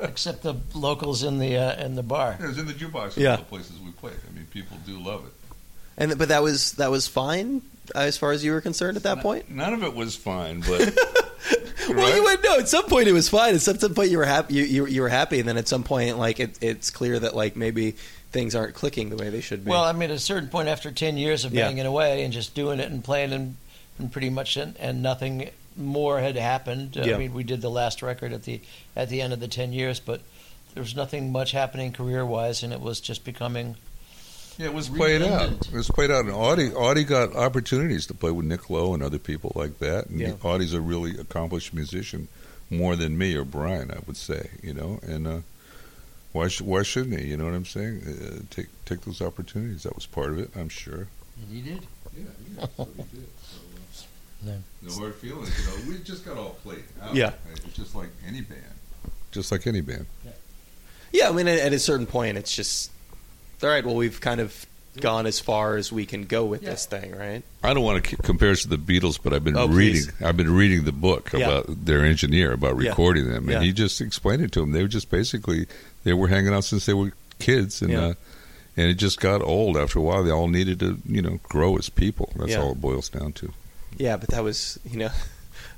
[0.00, 2.36] Except the locals in the uh, in the bar.
[2.40, 3.16] it was in the jukebox.
[3.16, 3.30] Yeah.
[3.30, 3.36] Yeah.
[3.36, 4.16] the places we played.
[4.28, 5.32] I mean, people do love it.
[5.98, 7.62] and but that was that was fine
[7.94, 9.50] Uh, as far as you were concerned at that point.
[9.50, 10.96] None of it was fine, but
[11.88, 12.16] Well, Right?
[12.16, 12.58] you would know.
[12.58, 13.54] At some point, it was fine.
[13.54, 14.54] At some, some point, you were happy.
[14.54, 17.36] You, you, you were happy, and then at some point, like it, it's clear that
[17.36, 17.92] like maybe
[18.32, 19.70] things aren't clicking the way they should be.
[19.70, 21.68] Well, I mean, at a certain point, after ten years of Yeah.
[21.68, 23.56] banging away and just doing it and playing and,
[24.00, 26.96] and pretty much and, and nothing more had happened.
[26.96, 27.14] Yeah.
[27.14, 28.60] I mean, we did the last record at the
[28.96, 30.22] at the end of the ten years, but
[30.74, 33.76] there was nothing much happening career wise, and it was just becoming.
[34.58, 35.50] Yeah, it was played out.
[35.66, 36.24] It was played out.
[36.24, 40.06] And Audie, Audie got opportunities to play with Nick Lowe and other people like that.
[40.06, 40.32] And Yeah.
[40.42, 42.28] Audie's a really accomplished musician,
[42.70, 44.50] more than me or Brian, I would say.
[44.62, 45.38] You know, and uh,
[46.32, 47.28] Why sh- why shouldn't he?
[47.28, 48.02] You know what I'm saying?
[48.06, 49.82] Uh, take take those opportunities.
[49.84, 50.50] That was part of it.
[50.56, 51.06] I'm sure.
[51.40, 51.80] And he did.
[52.16, 52.24] Yeah,
[52.58, 53.26] yeah, that's he did.
[53.42, 53.56] So,
[54.46, 54.52] uh, Yeah.
[54.82, 55.50] No hard feelings.
[55.58, 57.14] You know, we just got all played out.
[57.14, 57.32] Yeah.
[57.52, 58.62] it's just like any band.
[59.32, 60.06] Just like any band.
[61.12, 62.90] Yeah, I mean, at, at a certain point, it's just
[63.62, 63.84] all right.
[63.84, 64.66] Well, we've kind of
[65.00, 66.70] gone as far as we can go with Yeah.
[66.70, 67.42] this thing, right?
[67.62, 70.04] I don't want to compare us to the Beatles, but I've been Oh, reading.
[70.04, 70.12] please.
[70.24, 71.40] I've been reading the book Yeah.
[71.46, 72.88] about their engineer about Yeah.
[72.90, 73.60] recording them, and Yeah.
[73.62, 74.72] he just explained it to them.
[74.72, 75.66] They were just basically
[76.04, 78.00] they were hanging out since they were kids, and Yeah.
[78.06, 78.14] uh,
[78.78, 80.22] and it just got old after a while.
[80.24, 82.32] They all needed to you know grow as people.
[82.36, 82.62] That's Yeah.
[82.62, 83.52] all it boils down to.
[83.98, 85.10] Yeah, but that was you know.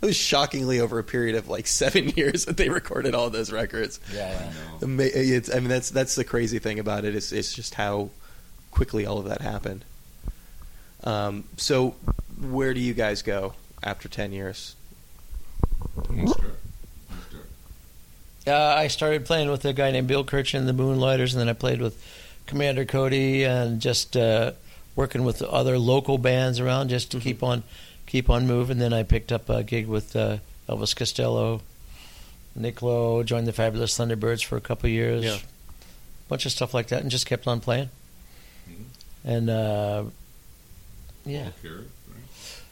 [0.01, 3.51] It was shockingly over a period of like seven years that they recorded all those
[3.53, 3.99] records.
[4.15, 4.53] Yeah.
[4.83, 8.11] Ama- It's, I mean, that's that's the crazy thing about it is it's just how
[8.71, 9.85] quickly all of that happened.
[11.05, 11.97] Um, so,
[12.41, 14.75] where do you guys go after ten years?
[18.47, 21.53] Uh, I started playing with a guy named Bill Kirchen, the Moonlighters, and then I
[21.53, 22.03] played with
[22.47, 24.53] Commander Cody and just uh,
[24.97, 27.23] working with other local bands around just to Mhm.
[27.23, 27.63] keep on
[28.09, 28.79] keep on moving.
[28.79, 30.39] Then I picked up a gig with uh,
[30.69, 31.61] Elvis Costello,
[32.57, 35.39] Nick Lowe, joined the Fabulous Thunderbirds for a couple of years, Yeah.
[36.29, 37.91] bunch of stuff like that, and just kept on playing.
[39.25, 40.05] And uh,
[41.25, 41.51] yeah,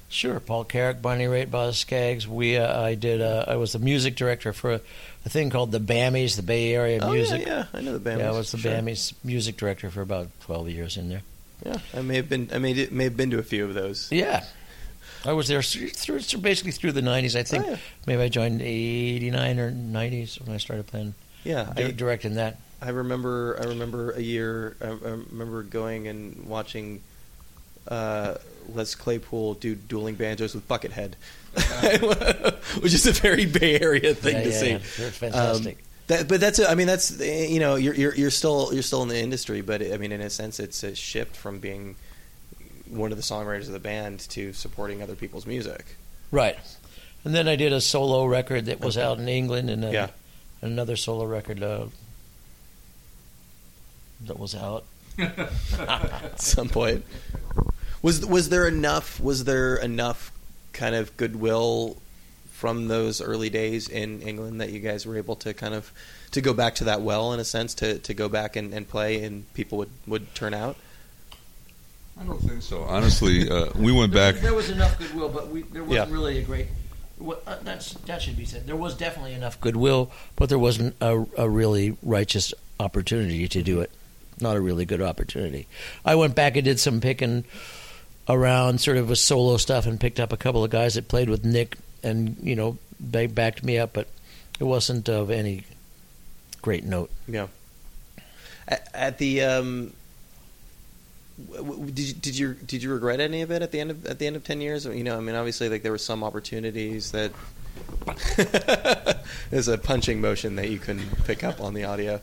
[0.08, 2.26] Sure, Paul Carrack, Bonnie Raitt, Boz Scaggs.
[2.28, 3.20] We, uh, I did.
[3.20, 4.80] Uh, I was the music director for a,
[5.26, 7.42] a thing called the Bammies, the Bay Area Oh Music.
[7.44, 8.20] yeah, yeah, I know the band.
[8.20, 11.22] Yeah, I was the Bammies music director for about twelve years in there.
[11.66, 12.48] Yeah, I may have been.
[12.54, 14.10] I may may have been to a few of those.
[14.12, 14.44] Yeah,
[15.26, 17.34] I was there through, through basically through the nineties.
[17.36, 17.76] I think Oh, yeah.
[18.06, 21.14] maybe I joined eighty nine or nineties when I started playing,
[21.44, 22.58] Yeah, di- I, directing that.
[22.80, 23.58] I remember.
[23.60, 24.76] I remember a year.
[24.80, 27.02] I, I remember going and watching
[27.88, 28.34] uh,
[28.74, 31.14] Les Claypool do dueling banjos with Buckethead,
[32.82, 34.70] which is a very Bay Area thing yeah, to yeah, see.
[34.70, 34.78] yeah.
[35.10, 35.76] Fantastic.
[35.78, 36.60] Um, that, but that's.
[36.60, 37.18] I mean, that's.
[37.20, 40.20] You know, you're, you're you're still you're still in the industry, but I mean, in
[40.20, 41.96] a sense, it's a shift from being
[42.90, 45.96] one of the songwriters of the band to supporting other people's music.
[46.30, 46.58] right.
[47.24, 49.04] And then I did a solo record that was Okay.
[49.04, 50.10] out in England, and, a, Yeah.
[50.62, 51.86] another solo record uh,
[54.26, 54.84] that was out.
[55.18, 57.04] at some point.
[58.02, 59.18] Was was there enough?
[59.18, 60.30] Was there enough
[60.72, 61.96] kind of goodwill
[62.52, 65.92] from those early days in England that you guys were able to kind of
[66.32, 68.88] to go back to that well in a sense to, to go back and, and
[68.88, 70.76] play and people would, would turn out?
[72.20, 72.82] I don't think so.
[72.84, 74.36] Honestly, uh, we went back.
[74.36, 76.14] There was enough goodwill, but we, there wasn't Yeah.
[76.14, 76.66] really a great.
[77.18, 78.66] What, uh, that's that should be said.
[78.66, 83.80] There was definitely enough goodwill, but there wasn't a, a really righteous opportunity to do
[83.80, 83.90] it.
[84.38, 85.66] Not a really good opportunity.
[86.04, 87.44] I went back and did some picking
[88.28, 91.30] around, sort of with solo stuff, and picked up a couple of guys that played
[91.30, 94.08] with Nick, and you know they backed me up, but
[94.60, 95.64] it wasn't of any
[96.60, 97.10] great note.
[97.26, 97.46] Yeah.
[98.68, 99.92] At, at the um, w- w-
[101.36, 104.18] did you, did you did you regret any of it at the end of at
[104.18, 104.84] the end of ten years?
[104.86, 107.32] You know, I mean, obviously, like there were some opportunities that
[109.50, 112.20] there's a punching motion that you couldn't pick up on the audio.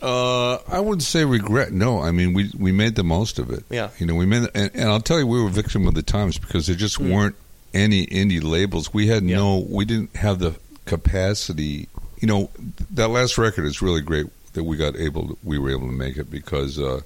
[0.00, 1.72] Uh, I wouldn't say regret.
[1.72, 3.64] No, I mean we we made the most of it.
[3.70, 3.90] Yeah.
[3.98, 6.38] you know we made, and, and I'll tell you, we were victim of the times
[6.38, 7.12] because there just Mm.
[7.12, 7.36] weren't
[7.74, 8.94] any indie labels.
[8.94, 9.36] We had Yeah.
[9.36, 10.54] no, we didn't have the
[10.84, 11.88] capacity.
[12.20, 12.50] You know,
[12.92, 15.92] that last record is really great that we got able, to, we were able to
[15.92, 17.00] make it because uh,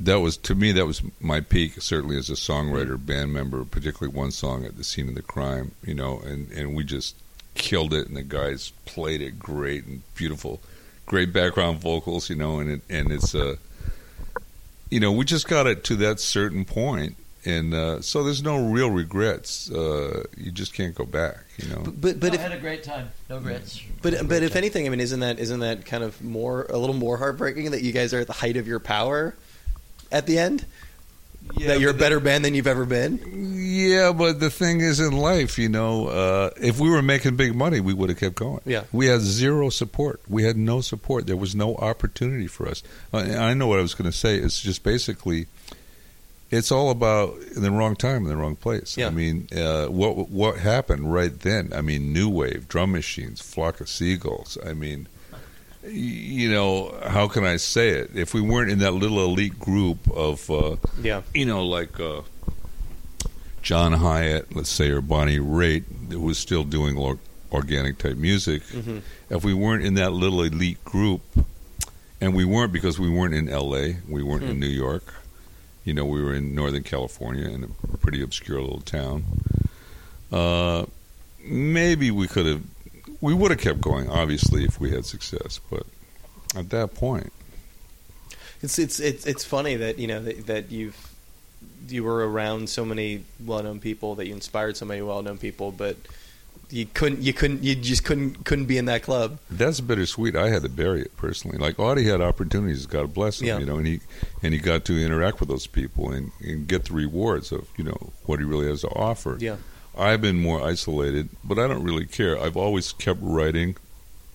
[0.00, 4.16] that was to me that was my peak certainly as a songwriter, band member, particularly
[4.16, 5.72] one song at the scene of the crime.
[5.84, 7.16] You know, and and we just
[7.54, 10.60] killed it, and the guys played it great and beautiful
[11.10, 13.56] great background vocals, you know, and it, and it's uh,
[14.90, 18.70] you know, we just got it to that certain point, and uh, so there's no
[18.70, 19.70] real regrets.
[19.70, 21.82] Uh, you just can't go back, you know.
[21.84, 23.10] But but, but I if had a great time.
[23.28, 23.80] No regrets.
[24.02, 26.96] but but if anything, I mean, isn't that isn't that kind of more a little
[26.96, 29.34] more heartbreaking that you guys are at the height of your power
[30.10, 30.64] at the end?
[31.58, 33.18] that you're a better band than you've ever been.
[33.56, 37.54] Yeah, but the thing is, in life, you know, uh, if we were making big
[37.54, 38.60] money, we would have kept going.
[38.64, 38.84] Yeah.
[38.92, 40.20] we had zero support.
[40.28, 41.26] We had no support.
[41.26, 42.82] There was no opportunity for us.
[43.12, 44.36] And I know what I was going to say.
[44.36, 45.46] It's just basically,
[46.50, 48.96] it's all about in the wrong time, in the wrong place.
[48.96, 49.08] Yeah.
[49.08, 51.72] I mean, uh, what what happened right then?
[51.74, 54.58] I mean, new wave, drum machines, flock of seagulls.
[54.64, 55.06] I mean,
[55.86, 58.10] you know, how can I say it?
[58.14, 60.50] If we weren't in that little elite group of.
[60.50, 62.22] Uh, Yeah, you know, like uh,
[63.62, 67.18] John Hiatt, let's say, or Bonnie Raitt, who was still doing or-
[67.52, 68.62] organic type music.
[68.64, 68.98] hmm
[69.30, 71.22] If we weren't in that little elite group,
[72.20, 74.50] and we weren't because we weren't in L.A., we weren't Hmm.
[74.50, 75.14] in New York.
[75.84, 79.24] You know, we were in Northern California in a pretty obscure little town.
[80.30, 80.84] Uh,
[81.42, 82.62] maybe we could have,
[83.20, 85.60] we would have kept going, obviously, if we had success.
[85.70, 85.84] But
[86.56, 87.32] at that point.
[88.62, 90.96] It's it's it's it's funny that you know that, that you've
[91.88, 95.96] you were around so many well-known people that you inspired so many well-known people, but
[96.68, 99.38] you couldn't you couldn't you just couldn't couldn't be in that club.
[99.50, 100.36] That's bittersweet.
[100.36, 101.56] I had to bury it personally.
[101.56, 103.58] Like Audie had opportunities, God bless him, Yeah.
[103.60, 104.00] you know, and he
[104.42, 107.84] and he got to interact with those people and, and get the rewards of you
[107.84, 109.38] know what he really has to offer.
[109.40, 109.56] Yeah.
[109.96, 112.38] I've been more isolated, but I don't really care.
[112.38, 113.76] I've always kept writing.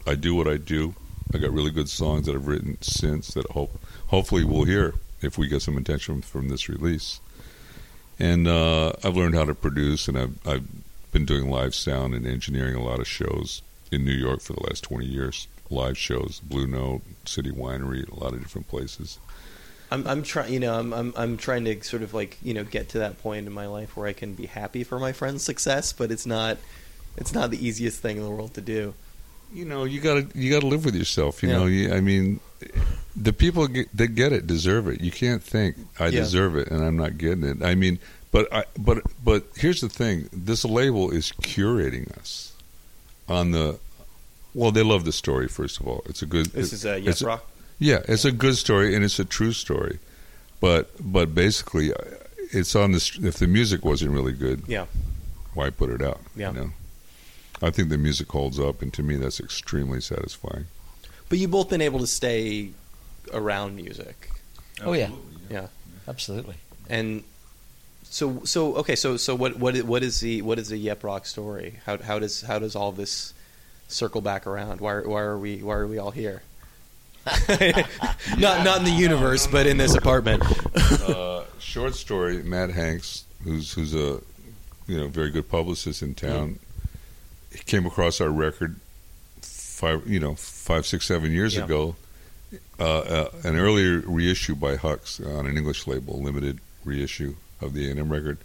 [0.06, 0.96] I do what I do.
[1.34, 5.38] I got really good songs that I've written since that hope hopefully we'll hear if
[5.38, 7.20] we get some attention from this release.
[8.20, 10.68] And uh, I've learned how to produce, and I've I've
[11.12, 14.64] been doing live sound and engineering a lot of shows in New York for the
[14.64, 15.48] last twenty years.
[15.70, 19.18] Live shows, Blue Note, City Winery, a lot of different places.
[19.92, 22.64] I'm I'm trying you know I'm I'm I'm trying to sort of like you know
[22.64, 25.44] get to that point in my life where I can be happy for my friend's
[25.44, 26.58] success, but it's not
[27.18, 28.94] it's not the easiest thing in the world to do.
[29.54, 31.58] you know you gotta you gotta live with yourself you Yeah.
[31.58, 32.40] know you, i mean
[33.16, 36.22] the people get, that get it deserve it you can't think i Yeah.
[36.22, 38.00] deserve it and i'm not getting it i mean
[38.32, 42.54] but i but but here's the thing this label is curating us
[43.30, 43.80] on the
[44.56, 47.22] well they love the story first of all it's a good This is uh, it's
[47.22, 47.44] Yep Rock.
[47.80, 50.00] Yeah it's a good story and it's a true story
[50.60, 51.98] but but basically uh,
[52.52, 54.86] it's on this if the music wasn't really good Yeah.
[55.54, 56.52] why put it out Yeah.
[56.52, 56.70] you know
[57.62, 60.66] i think the music holds up and to me that's extremely satisfying
[61.30, 62.70] But you've both been able to stay
[63.34, 64.30] around music.
[64.84, 65.10] Oh, yeah.
[65.50, 65.68] Yeah.
[66.08, 66.56] Absolutely.
[66.88, 67.24] And
[68.04, 71.26] so so okay, so so what what what is the what is the Yep Rock
[71.26, 71.80] story?
[71.88, 73.34] How how does how does all this
[73.88, 74.80] circle back around?
[74.80, 76.44] Why why are we why are we all here?
[78.38, 80.44] not not in the universe, but in this apartment.
[81.02, 82.44] uh, short story.
[82.44, 84.22] Matt Hanks, who's who's a
[84.88, 86.60] you know very good publicist in town,
[87.66, 88.80] came across our record
[89.42, 91.66] five you know five six seven years Yeah.
[91.66, 91.96] ago.
[92.80, 97.90] Uh, uh, an earlier reissue by Hux on an English label, limited reissue of the
[97.90, 98.38] A&M record,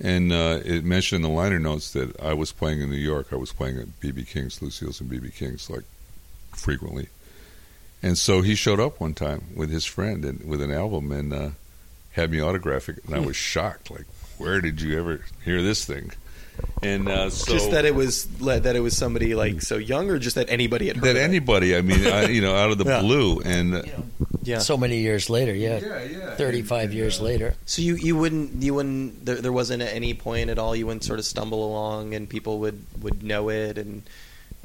[0.00, 3.28] and uh, it mentioned in the liner notes that I was playing in New York.
[3.32, 5.84] I was playing at BB King's, Lucille's, and BB King's like
[6.54, 7.08] frequently.
[8.02, 11.32] And so he showed up one time with his friend and with an album and
[11.32, 11.48] uh,
[12.12, 13.90] had me autograph it, and I was shocked.
[13.90, 14.04] Like,
[14.38, 16.12] where did you ever hear this thing?
[16.82, 20.18] And uh, so just that it was that it was somebody like so young, or
[20.18, 21.20] just that anybody had heard that of it?
[21.22, 23.00] anybody, I mean, I, you know, out of the Yeah.
[23.00, 24.04] blue, and uh, You know,
[24.42, 24.58] yeah.
[24.58, 25.78] so many years later, yeah.
[25.78, 26.34] yeah, yeah.
[26.36, 27.54] 35 years later.
[27.66, 30.86] So you, you wouldn't you wouldn't there, there wasn't at any point at all you
[30.86, 34.02] wouldn't sort of stumble along and people would, would know it and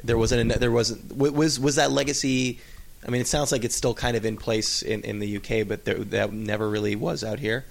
[0.03, 2.59] there wasn't a, there wasn't was was that legacy
[3.06, 5.68] I mean it sounds like it's still kind of in place in, in the UK
[5.68, 7.66] but there, that never really was out here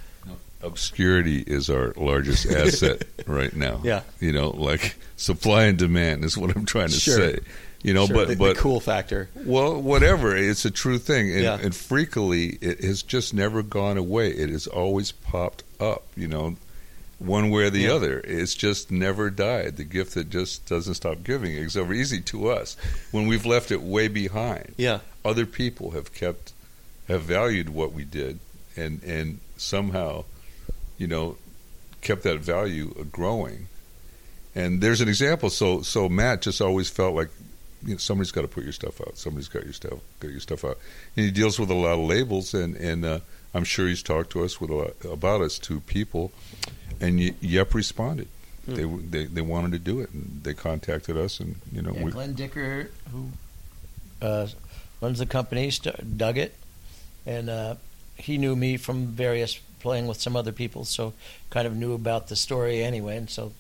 [0.63, 3.81] obscurity is our largest asset right now.
[3.83, 4.03] Yeah.
[4.21, 7.17] you know, like supply and demand is what I'm trying to Sure.
[7.17, 7.39] say.
[7.83, 10.37] You know, Sure, but the, but the cool factor Well, whatever.
[10.37, 11.59] It's a true thing, and, Yeah.
[11.61, 14.31] and freakily, it has just never gone away.
[14.31, 16.05] It has always popped up.
[16.17, 16.55] You know,
[17.19, 17.95] one way or the Yeah.
[17.95, 18.21] other.
[18.21, 19.79] It's just never died.
[19.79, 21.55] The gift that just doesn't stop giving.
[21.57, 22.77] It's over easy to us
[23.11, 24.75] when we've left it way behind.
[24.77, 26.53] yeah Other people have kept,
[27.09, 28.39] have valued what we did,
[28.77, 30.25] and and somehow,
[30.99, 31.37] you know,
[32.01, 33.69] kept that value uh, growing.
[34.55, 35.51] And there's an example.
[35.51, 37.31] So so Matt just always felt like
[37.85, 39.17] you know, somebody's got to put your stuff out.
[39.17, 40.79] Somebody's got your stuff, got your stuff out.
[41.17, 43.21] And he deals with a lot of labels, and and uh,
[43.55, 46.33] I'm sure he's talked to us with a lot, about us to people,
[47.01, 48.29] and y- Yep responded.
[48.67, 48.75] Hmm.
[48.75, 52.05] They, they they wanted to do it, and they contacted us, and you know Yeah,
[52.05, 53.31] we, Glenn Dicker, who
[54.21, 54.47] uh,
[55.03, 56.55] runs the company, st- dug it,
[57.27, 57.75] and uh,
[58.17, 61.13] he knew me from various playing with some other people, so
[61.51, 63.53] kind of knew about the story anyway, and so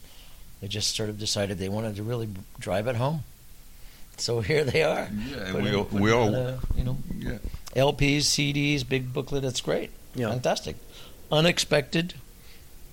[0.61, 2.28] they just sort of decided they wanted to really
[2.61, 3.24] drive it home.
[4.16, 5.09] So here they are.
[5.11, 7.38] yeah, and Putting- we all, we all out a, you know yeah.
[7.74, 9.45] LPs, CDs, big booklet.
[9.45, 10.76] It's great, yeah fantastic,
[11.32, 12.14] unexpected,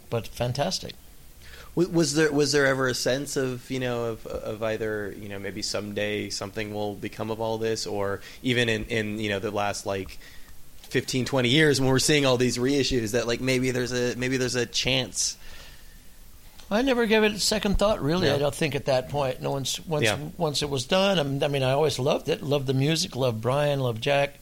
[0.09, 0.93] but fantastic.
[1.75, 5.39] Was, there was there ever a sense of you know of of either you know
[5.39, 9.51] maybe someday something will become of all this, or even in in you know the
[9.51, 10.17] last like
[10.89, 14.35] 15, 20 years when we're seeing all these reissues that like maybe there's a maybe
[14.37, 15.37] there's a chance.
[16.71, 18.01] I never gave it a second thought.
[18.01, 18.35] Really, Yeah.
[18.35, 19.41] I don't think at that point.
[19.41, 20.17] No once once Yeah.
[20.37, 21.41] once it was done.
[21.43, 22.43] I mean, I always loved it.
[22.43, 23.15] Loved the music.
[23.15, 23.79] Loved Brian.
[23.79, 24.35] Loved Jack.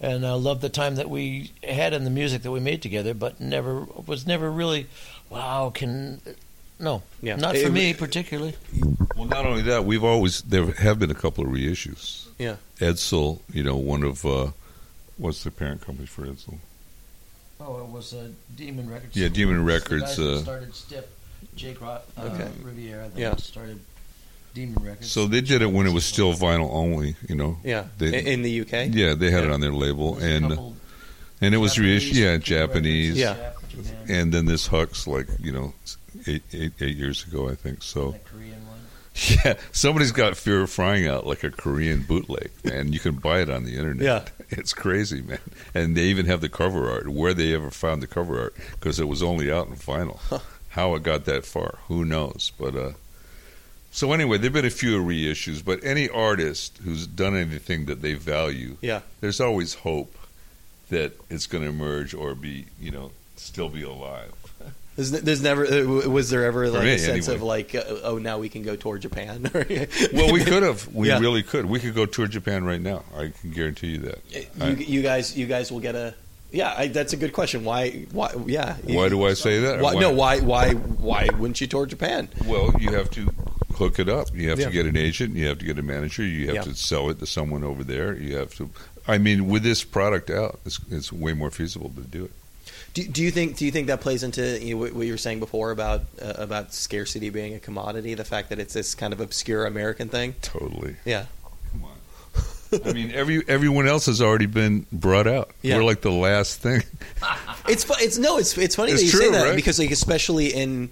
[0.00, 3.14] And uh, loved the time that we had and the music that we made together.
[3.14, 4.86] But never was never really,
[5.30, 5.70] wow.
[5.72, 6.20] Can
[6.82, 7.36] no, Yeah.
[7.36, 8.54] not It- for me particularly.
[9.16, 12.26] Well, not only that, we've always there have been a couple of reissues.
[12.38, 12.56] Yeah.
[12.80, 14.50] Edsel, you know, one of uh,
[15.16, 16.58] what's the parent company for Edsel?
[17.60, 19.14] Oh, it was uh, Demon Records.
[19.16, 21.04] Yeah, Demon was Records, The guys that uh, started Stiff,
[21.54, 22.48] Jake Ro- uh, Okay.
[22.62, 23.08] Riviera.
[23.08, 23.36] That Yeah.
[23.36, 23.78] started
[24.54, 25.10] Demon Records.
[25.10, 27.14] So they did it when it was still vinyl only.
[27.28, 27.58] You know.
[27.62, 28.88] Yeah, They- in, in the UK.
[28.92, 30.76] Yeah, they had it on their label, There's and couple
[31.40, 32.16] and it was Japanese reissued.
[32.16, 33.16] Yeah, Demon Japanese.
[33.16, 33.52] Yeah.
[33.70, 35.72] Japan, And then this Hux, like you know,
[36.26, 37.82] eight, eight, eight years ago, I think.
[37.82, 38.78] So the Korean one.
[39.44, 42.92] yeah, somebody's got Fear of Frying out like a Korean bootleg, man.
[42.92, 44.02] You can buy it on the internet.
[44.02, 44.46] Yeah.
[44.50, 45.38] it's crazy, man.
[45.74, 47.08] And they even have the cover art.
[47.08, 50.18] Where they ever found the cover art because it was only out in vinyl.
[50.70, 52.52] How it got that far, who knows?
[52.58, 52.92] But uh,
[53.90, 55.62] so anyway, there've been a few reissues.
[55.62, 59.00] But any artist who's done anything that they value, Yeah.
[59.20, 60.16] there's always hope
[60.88, 64.32] that it's going to emerge or be, you know, still be alive.
[64.96, 67.34] There's, there's never uh, was there ever like me, a sense anyway.
[67.36, 69.50] of like uh, oh now we can go tour Japan.
[70.12, 70.86] Well, we could have.
[70.94, 71.18] We Yeah.
[71.18, 71.64] really could.
[71.66, 73.02] We could go tour Japan right now.
[73.16, 74.18] I can guarantee you that.
[74.78, 76.14] you, you guys you guys will get a
[76.50, 76.74] yeah.
[76.76, 77.64] I, that's a good question.
[77.64, 78.76] Why why yeah.
[78.84, 79.80] Why do I say that?
[79.80, 82.28] Why, no why why why wouldn't you tour Japan?
[82.46, 83.28] Well, you have to
[83.76, 84.28] hook it up.
[84.34, 84.66] You have Yeah.
[84.66, 85.34] to get an agent.
[85.34, 86.22] You have to get a manager.
[86.22, 86.62] You have Yeah.
[86.62, 88.14] to sell it to someone over there.
[88.14, 88.68] You have to.
[89.08, 92.30] I mean, with this product out, it's, it's way more feasible to do it.
[92.94, 95.18] Do, do you think do you think that plays into you know, what you were
[95.18, 98.14] saying before about uh, about scarcity being a commodity?
[98.14, 100.34] The fact that it's this kind of obscure American thing.
[100.42, 100.96] Totally.
[101.04, 101.26] Yeah.
[101.72, 102.80] Come on.
[102.86, 105.50] I mean, every everyone else has already been brought out.
[105.62, 105.76] Yeah.
[105.76, 106.82] We're like the last thing.
[107.68, 109.54] It's it's no it's it's funny It's that you say that right?
[109.54, 110.88] because like especially in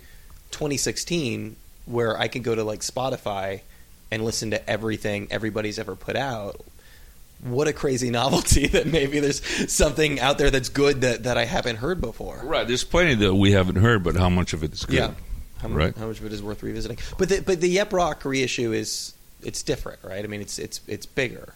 [0.52, 3.62] 2016 where I can go to like Spotify
[4.12, 6.60] and listen to everything everybody's ever put out.
[7.42, 11.44] What a crazy novelty that maybe there's something out there that's good that, that I
[11.44, 12.40] haven't heard before.
[12.44, 12.66] Right.
[12.66, 14.96] There's plenty that we haven't heard, but how much of it is good?
[14.96, 15.12] Yeah.
[15.58, 15.96] How, Right.
[15.96, 16.98] how much of it is worth revisiting?
[17.18, 20.22] But the, but the Yep Rock reissue is it's different, right?
[20.24, 21.54] I mean, it's it's it's bigger.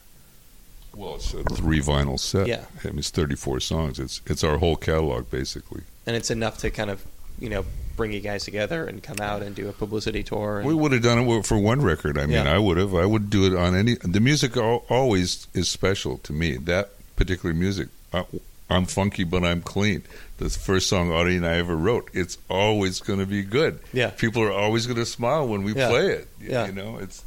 [0.94, 2.46] Well, it's a three vinyl set.
[2.46, 2.64] Yeah.
[2.84, 3.98] I mean, it's 34 songs.
[3.98, 5.82] It's it's our whole catalog basically.
[6.06, 7.04] and it's enough to kind of
[7.38, 7.64] you know
[7.96, 10.58] bring you guys together and come out and do a publicity tour.
[10.58, 12.18] And, We would have done it for one record.
[12.18, 12.52] I mean, Yeah.
[12.54, 12.94] I would have.
[12.94, 13.94] I would do it on any.
[13.94, 16.56] The music always is special to me.
[16.56, 17.88] That particular music.
[18.12, 18.24] I,
[18.70, 20.02] I'm funky, but I'm clean.
[20.38, 22.10] The first song Audie and I ever wrote.
[22.12, 23.78] It's always going to be good.
[23.92, 24.10] Yeah.
[24.10, 25.88] People are always going to smile when we Yeah.
[25.90, 26.28] play it.
[26.40, 26.66] You, Yeah.
[26.66, 27.22] you know, it's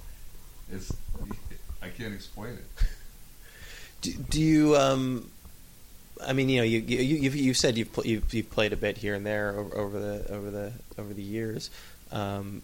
[0.72, 0.92] it's.
[1.82, 2.66] I can't explain it.
[4.02, 4.76] do, do you?
[4.76, 5.32] Um,
[6.26, 8.78] I mean, you know, you you you've, you've said you've, pl- you've you've played a
[8.78, 11.70] bit here and there over, over the over the over the years.
[12.12, 12.62] Um,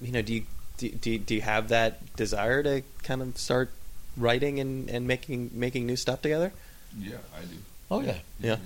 [0.00, 0.42] you know, do you
[0.78, 3.70] do, do, do you have that desire to kind of start
[4.16, 6.52] writing and, and making making new stuff together?
[6.98, 7.56] Yeah, I do.
[7.90, 8.16] Oh yeah.
[8.40, 8.56] Yeah.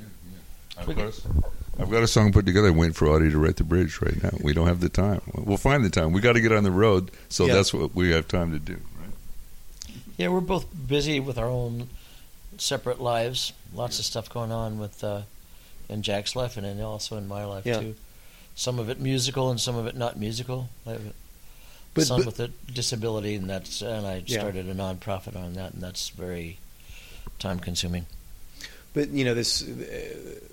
[0.78, 1.12] I've got, a,
[1.82, 2.68] I've got a song put together.
[2.68, 4.30] I'm waiting for Audie to write the bridge right now.
[4.40, 5.20] We don't have the time.
[5.34, 6.12] We'll find the time.
[6.12, 7.54] We got to get on the road, so Yeah.
[7.54, 8.74] that's what we have time to do.
[9.00, 9.96] Right?
[10.16, 11.88] Yeah, we're both busy with our own
[12.58, 13.52] separate lives.
[13.74, 15.22] Lots of stuff going on with uh,
[15.88, 17.80] in Jack's life and also in my life Yeah.
[17.80, 17.94] too.
[18.54, 20.68] Some of it musical and some of it not musical.
[20.86, 21.12] I have a
[21.94, 24.40] But- son but- with a disability, and that's and I Yeah.
[24.40, 26.58] started a nonprofit on that, and that's very
[27.38, 28.06] time consuming.
[28.94, 29.66] But you know this uh,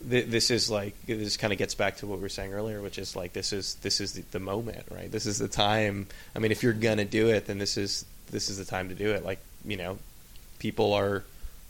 [0.03, 2.99] this is like this kind of gets back to what we were saying earlier, which
[2.99, 5.11] is like this is this is the, the moment, right?
[5.11, 6.07] This is the time.
[6.35, 8.95] I mean, if you're gonna do it, then this is this is the time to
[8.95, 9.23] do it.
[9.25, 9.97] Like you know,
[10.59, 11.23] people are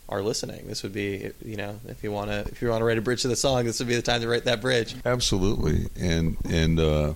[0.08, 0.66] are listening.
[0.68, 3.02] This would be you know if you want to if you want to write a
[3.02, 4.94] bridge to the song, this would be the time to write that bridge.
[5.04, 7.14] Absolutely, and and uh,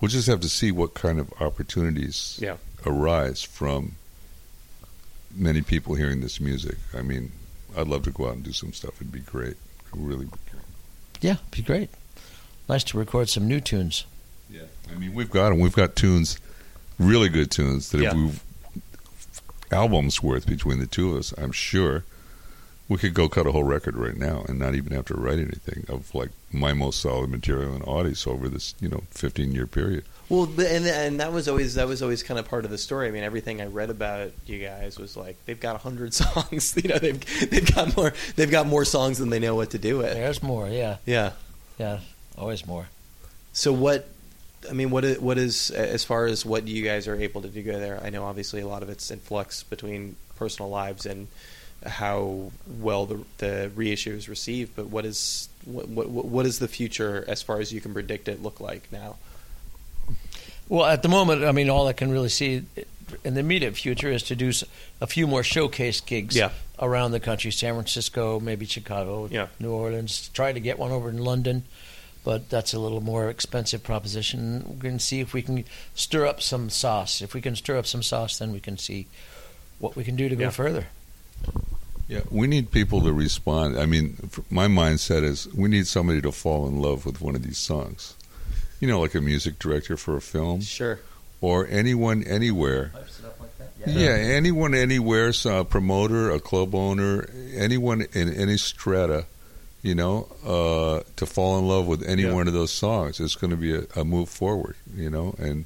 [0.00, 2.56] we'll just have to see what kind of opportunities Yeah.
[2.86, 3.92] arise from
[5.34, 6.76] many people hearing this music.
[6.96, 7.32] I mean,
[7.76, 8.94] I'd love to go out and do some stuff.
[8.96, 9.56] It'd be great.
[9.92, 10.64] It'd really be great.
[11.20, 11.90] Yeah, be great.
[12.68, 14.04] Nice to record some new tunes.
[14.50, 15.60] Yeah, I mean, we've got them.
[15.60, 16.38] We've got tunes,
[16.98, 18.08] really good tunes that Yeah.
[18.10, 18.40] if we've
[19.70, 21.32] albums worth between the two of us.
[21.38, 22.04] I'm sure
[22.88, 25.38] we could go cut a whole record right now and not even have to write
[25.38, 29.66] anything of like my most solid material and Audie's over this you know 15 year
[29.66, 30.04] period.
[30.28, 33.08] Well, and and that was always that was always kind of part of the story.
[33.08, 36.76] I mean, everything I read about you guys was like they've got hundred songs.
[36.80, 39.78] You know, they've they've got more they've got more songs than they know what to
[39.78, 40.12] do with.
[40.12, 41.32] There's more, yeah, Yeah.
[41.78, 41.98] yeah,
[42.38, 42.86] always more.
[43.52, 44.08] So what?
[44.68, 47.48] I mean, what is, what is as far as what you guys are able to
[47.48, 48.00] do there?
[48.02, 51.28] I know obviously a lot of it's in flux between personal lives and
[51.86, 54.76] how well the the reissue is received.
[54.76, 58.28] But what is what what what is the future as far as you can predict
[58.28, 59.16] it look like now?
[60.68, 62.64] Well, at the moment, I mean, all I can really see
[63.24, 64.52] in the immediate future is to do
[65.00, 66.50] a few more showcase gigs Yeah.
[66.78, 69.48] around the country San Francisco, maybe Chicago, Yeah.
[69.58, 70.30] New Orleans.
[70.32, 71.64] Try to get one over in London,
[72.24, 74.64] but that's a little more expensive proposition.
[74.66, 75.64] We're going to see if we can
[75.94, 77.22] stir up some sauce.
[77.22, 79.06] If we can stir up some sauce, then we can see
[79.78, 80.46] what we can do to Yeah.
[80.46, 80.86] go further.
[82.08, 83.78] Yeah, we need people to respond.
[83.78, 84.16] I mean,
[84.50, 88.14] my mindset is we need somebody to fall in love with one of these songs.
[88.80, 90.60] You know, like a music director for a film.
[90.62, 90.98] Sure.
[91.42, 92.92] or anyone anywhere.
[93.86, 93.92] Yeah.
[93.94, 99.24] Yeah, anyone anywhere, so a promoter, a club owner, anyone in any strata,
[99.82, 102.32] you know, uh, to fall in love with any Yeah.
[102.34, 105.64] one of those songs, it's going to be a, a move forward, you know, and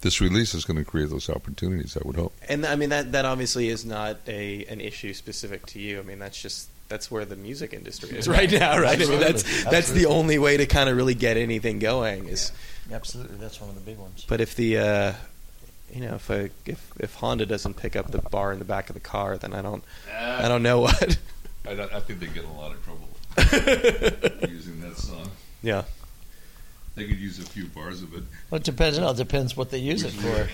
[0.00, 1.96] this release is going to create those opportunities.
[1.96, 2.32] I would hope.
[2.48, 5.98] And I mean that that obviously is not a an issue specific to you.
[5.98, 8.94] I mean that's just that's where the music industry is right now, right?
[9.00, 9.70] I mean that's Absolutely.
[9.72, 12.52] that's the only way to kind of really get anything going is.
[12.90, 14.24] Absolutely, that's one of the big ones.
[14.26, 15.12] But if the uh,
[15.92, 18.88] you know if a, if if Honda doesn't pick up the bar in the back
[18.88, 19.82] of the car, then I don't
[20.16, 21.18] I don't know what.
[21.66, 23.07] I, don't- I think they get in a lot of trouble
[24.48, 25.30] using that song.
[25.62, 25.82] yeah.
[26.94, 28.24] They could use a few bars of it.
[28.50, 28.98] Well, it depends.
[28.98, 30.48] It all depends what they use it for.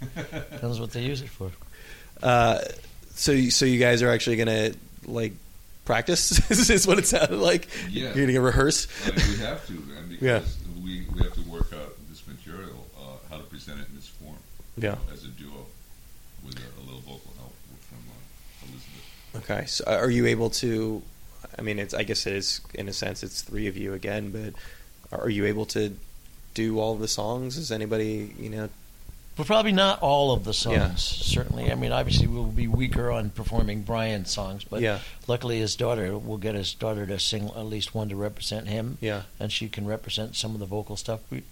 [0.52, 1.50] Depends what they use it for.
[2.22, 2.60] Uh,
[3.14, 4.70] so you- so you guys are actually gonna
[5.06, 5.32] like
[5.84, 6.48] practice?
[6.70, 7.66] is what it sounded like?
[7.90, 8.14] Yeah.
[8.14, 8.86] You're gonna rehearse?
[9.04, 10.82] I mean, we have to, man, because Yeah.
[10.84, 14.06] we, we have to work out this material, uh, how to present it in this
[14.06, 14.36] form.
[14.76, 14.90] you Yeah.
[14.90, 15.66] know, as a duo
[16.46, 17.52] with a, a little vocal help
[17.88, 19.50] from uh, Elizabeth.
[19.50, 19.66] Okay.
[19.66, 21.02] So uh, are you able to?
[21.60, 21.94] I mean, it's.
[21.94, 23.22] I guess it is in a sense.
[23.22, 24.54] It's three of you again, but
[25.16, 25.92] are you able to
[26.54, 27.56] do all the songs?
[27.58, 28.68] Is anybody you know?
[29.38, 30.76] Well, probably not all of the songs.
[30.76, 30.92] Yeah.
[30.96, 34.98] Certainly, I mean, obviously, we'll be weaker on performing Brian's songs, but yeah.
[35.28, 38.98] luckily, his daughter will get his daughter to sing at least one to represent him,
[39.00, 39.22] Yeah.
[39.38, 41.20] and she can represent some of the vocal stuff.
[41.30, 41.42] We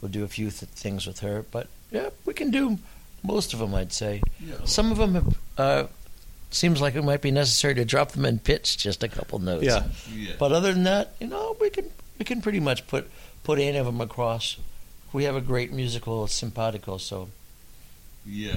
[0.00, 2.78] we'll do a few th- things with her, but yeah, we can do
[3.24, 3.74] most of them.
[3.74, 4.56] I'd say Yeah.
[4.64, 5.84] some of them have, uh,
[6.52, 9.64] seems like it might be necessary to drop them in pitch just a couple notes.
[9.64, 9.84] Yeah.
[10.14, 10.32] yeah.
[10.38, 13.10] But other than that, you know, we can we can pretty much put
[13.44, 14.56] put any of them across.
[15.12, 17.28] We have a great musical simpatico, so
[18.24, 18.56] Yeah,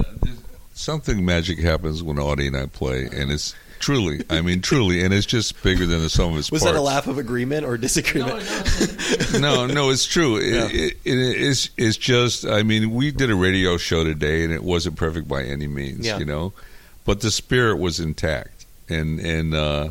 [0.73, 5.13] something magic happens when Audie and I play, and it's truly, I mean, truly, and
[5.13, 6.73] it's just bigger than the sum of its Was parts.
[6.73, 8.43] that a laugh of agreement or disagreement?
[9.39, 10.37] no, no, it's true.
[10.37, 10.67] It, Yeah.
[10.71, 11.69] it, it is.
[11.77, 12.45] It's just.
[12.45, 16.05] I mean, we did a radio show today, and it wasn't perfect by any means,
[16.05, 16.19] Yeah.
[16.19, 16.53] you know,
[17.05, 19.89] but the spirit was intact, and and uh,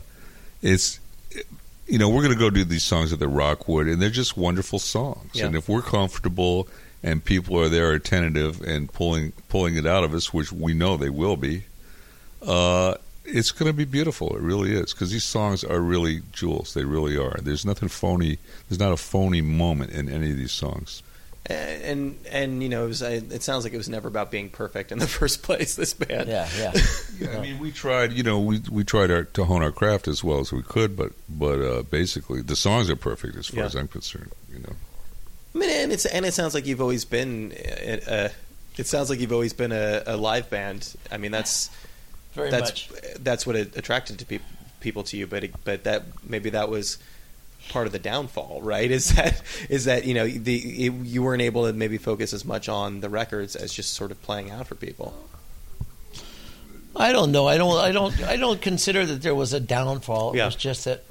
[0.62, 1.00] it's.
[1.86, 4.38] You know, we're going to go do these songs at the Rockwood, and they're just
[4.38, 5.32] wonderful songs.
[5.34, 5.44] Yeah.
[5.44, 6.66] And if we're comfortable
[7.02, 10.96] and people are there attentive and pulling pulling it out of us, which we know
[10.96, 11.64] they will be,
[12.40, 12.94] uh,
[13.26, 14.34] it's going to be beautiful.
[14.34, 16.72] It really is because these songs are really jewels.
[16.72, 17.36] They really are.
[17.42, 18.38] There's nothing phony.
[18.68, 21.02] There's not a phony moment in any of these songs.
[21.46, 24.92] And and you know, it, was, it sounds like it was never about being perfect
[24.92, 25.74] in the first place.
[25.76, 26.28] This band.
[26.28, 26.72] yeah, yeah.
[27.18, 28.12] Yeah, I mean, we tried.
[28.12, 30.96] You know, we we tried our, to hone our craft as well as we could,
[30.96, 33.66] but but uh, basically, the songs are perfect as far Yeah.
[33.66, 34.32] as I'm concerned.
[34.52, 34.72] You know.
[35.54, 37.52] I mean, and it's and it sounds like you've always been.
[37.52, 38.28] Uh, uh,
[38.76, 40.96] it sounds like you've always been a, a live band.
[41.12, 41.70] I mean, that's
[42.32, 42.90] Very that's much.
[43.20, 44.42] that's what it attracted to peop
[44.80, 45.28] people to you.
[45.28, 46.98] But it, but that maybe that was
[47.70, 48.90] part of the downfall, right?
[48.90, 52.44] Is that is that you know the it, you weren't able to maybe focus as
[52.44, 55.14] much on the records as just sort of playing out for people.
[56.96, 57.48] I don't know.
[57.48, 57.76] I don't.
[57.78, 58.22] I don't.
[58.22, 60.32] I don't consider that there was a downfall.
[60.32, 60.46] It Yeah.
[60.46, 61.04] was just that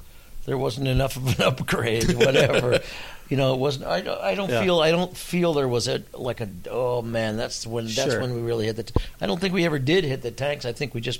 [0.45, 2.13] there wasn't enough of an upgrade.
[2.13, 2.79] Whatever.
[3.29, 3.85] you know, it wasn't.
[3.87, 4.21] I don't.
[4.21, 4.61] I don't Yeah.
[4.63, 4.79] feel.
[4.79, 6.47] I don't feel there was a like a.
[6.69, 7.85] Oh man, that's when.
[7.85, 8.21] That's Sure.
[8.21, 8.83] when we really hit the.
[8.83, 10.63] T- I don't think we ever did hit the tanks.
[10.65, 11.19] I think we just.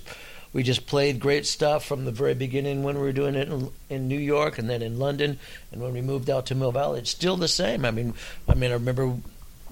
[0.53, 3.71] We just played great stuff from the very beginning when we were doing it in,
[3.89, 5.39] in New York and then in London,
[5.71, 7.83] and when we moved out to Mill Valley, it's still the same.
[7.85, 8.13] I mean,
[8.47, 9.15] I mean, I remember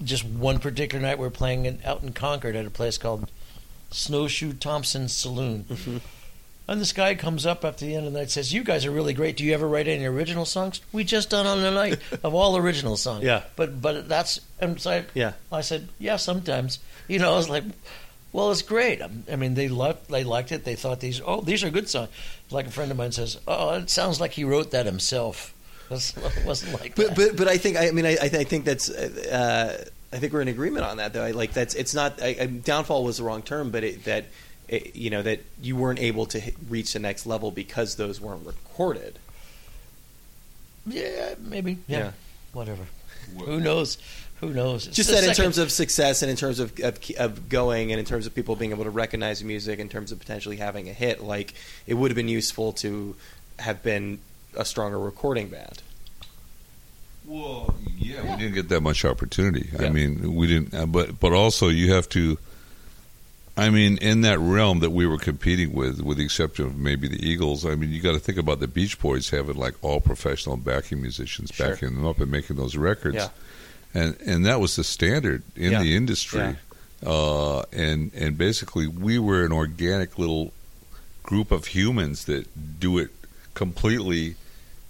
[0.02, 3.30] just one particular night we were playing in, out in Concord at a place called
[3.92, 5.64] Snowshoe Thompson Saloon.
[5.68, 5.98] Mm-hmm.
[6.68, 8.86] And this guy comes up after the end of the night and says, You guys
[8.86, 9.36] are really great.
[9.36, 10.80] Do you ever write any original songs?
[10.92, 13.24] We just done on the night of all original songs.
[13.24, 13.42] Yeah.
[13.56, 15.32] But but that's and so I, Yeah.
[15.50, 16.78] I said, Yeah, sometimes.
[17.08, 17.64] You know, I was like
[18.32, 19.00] well, it's great.
[19.02, 20.64] Um, I mean, they loved, they liked it.
[20.64, 22.08] They thought these, oh, these are good songs.
[22.50, 25.54] Like a friend of mine says, oh, it sounds like he wrote that himself.
[25.90, 27.16] It wasn't, like But that.
[27.16, 30.40] but but I think I mean I I, I think that's uh, I think we're
[30.40, 31.22] in agreement on that though.
[31.24, 34.24] I, like that's it's not I, I, downfall was the wrong term, but it, that
[34.68, 38.22] it, you know that you weren't able to hit, reach the next level because those
[38.22, 39.18] weren't recorded.
[40.86, 41.78] yeah, maybe.
[41.86, 41.98] Yeah.
[41.98, 42.10] Yeah.
[42.52, 42.84] Whatever.
[43.34, 43.98] What- Who knows?
[44.42, 44.88] Who knows?
[44.88, 47.48] It's Just the that in second- terms of success and in terms of, of of
[47.48, 50.18] going and in terms of people being able to recognize the music, in terms of
[50.18, 51.54] potentially having a hit, like
[51.86, 53.14] it would have been useful to
[53.60, 54.18] have been
[54.56, 55.80] a stronger recording band.
[57.24, 59.70] Well, yeah, we didn't get that much opportunity.
[59.78, 60.74] I mean, we didn't.
[60.74, 62.36] uh, But but also, you have to.
[63.56, 67.06] I mean, in that realm that we were competing with, with the exception of maybe
[67.06, 70.00] the Eagles, I mean, you got to think about the Beach Boys having like all
[70.00, 71.68] professional backing musicians Sure.
[71.68, 73.28] backing them up and making those records, Yeah.
[73.94, 75.82] And and that was the standard in Yeah.
[75.82, 76.40] the industry.
[76.40, 76.54] Yeah.
[77.04, 80.52] Uh, and and basically, we were an organic little
[81.22, 82.46] group of humans that
[82.80, 83.10] do it
[83.54, 84.36] completely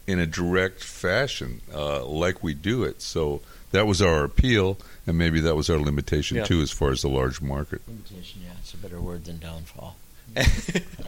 [0.07, 3.00] in a direct fashion, uh, like we do it.
[3.03, 3.40] So
[3.70, 4.76] that was our appeal,
[5.07, 6.44] and maybe that was our limitation Yeah.
[6.44, 7.80] too, as far as the large market.
[7.88, 9.96] Limitation, yeah, it's a better word than downfall.
[10.37, 10.47] I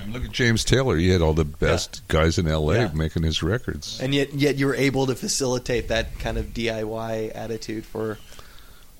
[0.04, 2.74] mean, look at James Taylor; he had all the best guys in L.A.
[2.76, 2.90] Yeah.
[2.94, 3.98] making his records.
[4.00, 8.18] and yet yet you were able to facilitate that kind of DIY attitude for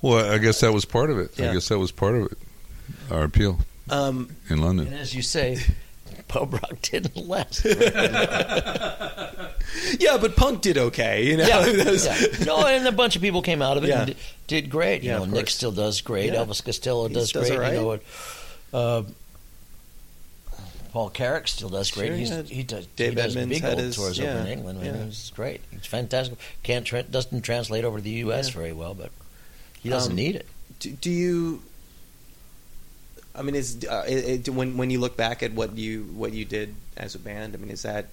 [0.00, 1.38] Well, I guess that was part of it.
[1.38, 1.50] Yeah.
[1.50, 2.38] I guess that was part of it.
[3.10, 3.58] Our appeal
[3.90, 4.92] um, in And London.
[4.94, 5.58] as you say,
[6.28, 7.64] pub rock didn't last.
[9.98, 11.46] yeah, but punk did okay, you know.
[11.46, 12.44] yeah, yeah.
[12.44, 13.98] No, and a bunch of people came out of it Yeah.
[13.98, 15.02] and did, did great.
[15.02, 16.32] You Yeah, know, Nick still does great.
[16.32, 16.44] Yeah.
[16.44, 17.56] Elvis Costello He does does great.
[17.56, 17.74] all right.
[17.74, 18.02] You know, and,
[18.72, 19.02] uh,
[20.94, 22.06] Paul Carrack still does great.
[22.06, 22.42] Sure, He's, yeah.
[22.44, 24.78] he does, Dave he does big old his- tours yeah, over in England.
[24.80, 24.92] Yeah.
[25.08, 25.60] it's great.
[25.72, 26.38] It's fantastic.
[26.62, 28.50] Can't tra- doesn't translate over to the U.S.
[28.50, 29.10] Very well, but
[29.82, 30.46] he doesn't Um, need it.
[30.78, 31.62] do, do you?
[33.34, 36.32] I mean, is uh, it, it, when when you look back at what you what
[36.32, 37.54] you did as a band?
[37.54, 38.06] I mean, is that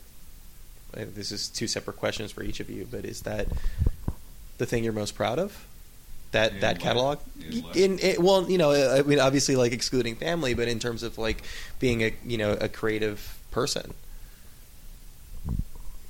[0.98, 3.48] uh, this is two separate questions for each of you, but is that
[4.58, 5.68] the thing you're most proud of?
[6.32, 6.82] That In that life?
[6.82, 7.20] catalog
[7.50, 7.76] In life?
[7.76, 11.18] in, it, well, you know, I mean, obviously, like excluding family, but in terms of
[11.18, 11.44] like
[11.80, 13.94] being a you know a creative person,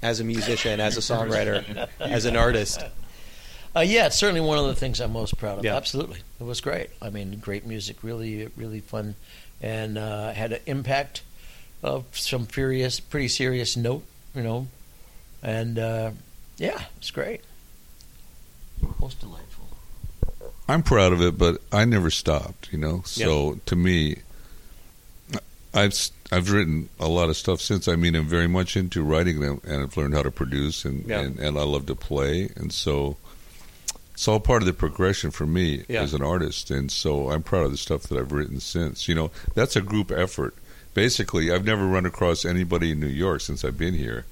[0.02, 2.84] as a musician, as a songwriter, as an artist.
[3.76, 5.66] Uh, yeah, it's certainly one of the things I'm most proud of.
[5.66, 5.76] Yeah.
[5.78, 6.90] Absolutely, it was great.
[7.02, 9.16] I mean, great music, really, really fun,
[9.62, 11.22] and uh, had an impact
[11.82, 14.04] of some furious, pretty serious note,
[14.36, 14.68] you know,
[15.42, 16.12] and uh,
[16.58, 17.42] yeah, it's great.
[19.00, 19.48] Most delightful.
[20.72, 22.70] I'm proud of it, but I never stopped.
[22.72, 24.18] You know, so to me,
[25.74, 25.94] I've
[26.32, 27.88] I've written a lot of stuff since.
[27.88, 31.06] I mean, I'm very much into writing them, and I've learned how to produce, and
[31.08, 31.22] Yeah.
[31.22, 33.18] and, and I love to play, and so
[34.14, 36.02] it's all part of the progression for me Yeah.
[36.02, 36.70] as an artist.
[36.72, 39.08] And so I'm proud of the stuff that I've written since.
[39.08, 40.54] You know, that's a group effort.
[40.94, 44.26] Basically, I've never run across anybody in New York since I've been here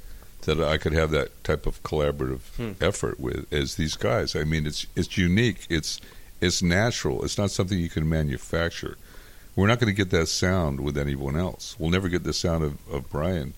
[0.44, 2.72] that I could have that type of collaborative Hmm.
[2.82, 4.36] effort with as these guys.
[4.36, 5.66] I mean, it's it's unique.
[5.70, 6.00] It's
[6.42, 7.24] it's natural.
[7.24, 8.98] It's not something you can manufacture.
[9.56, 11.76] We're not going to get that sound with anyone else.
[11.78, 13.54] We'll never get the sound of, of Brian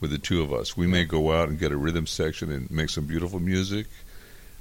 [0.00, 0.76] with the two of us.
[0.76, 3.86] We may go out and get a rhythm section and make some beautiful music,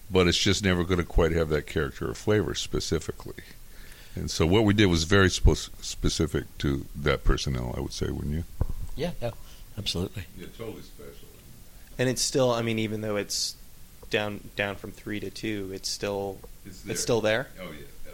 [0.10, 3.44] but it's just never going to quite have that character or flavor specifically.
[4.16, 8.10] And so what we did was very spe- specific to that personnel, I would say,
[8.10, 8.44] wouldn't you?
[8.96, 9.32] Yeah, yeah,
[9.78, 10.24] absolutely.
[10.38, 11.28] Yeah, totally special.
[11.98, 13.56] and it's still i mean even though it's
[14.10, 16.38] down down from three to two it's still
[16.88, 18.12] it's still there Oh yeah,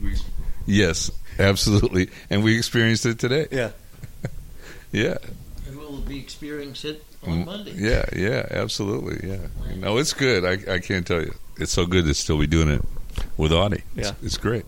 [0.00, 0.26] absolutely.
[0.66, 3.46] yes, absolutely, and we experienced it today.
[3.50, 3.70] yeah
[4.92, 5.16] Yeah,
[5.66, 7.72] And we'll be experiencing it on Mm, Monday.
[7.76, 9.26] Yeah, yeah, absolutely.
[9.30, 10.44] Yeah, no, it's good.
[10.44, 12.82] I I can't tell you, it's so good to still be doing it
[13.38, 13.84] with Audie.
[13.96, 14.14] It's, Yeah.
[14.22, 14.64] it's great.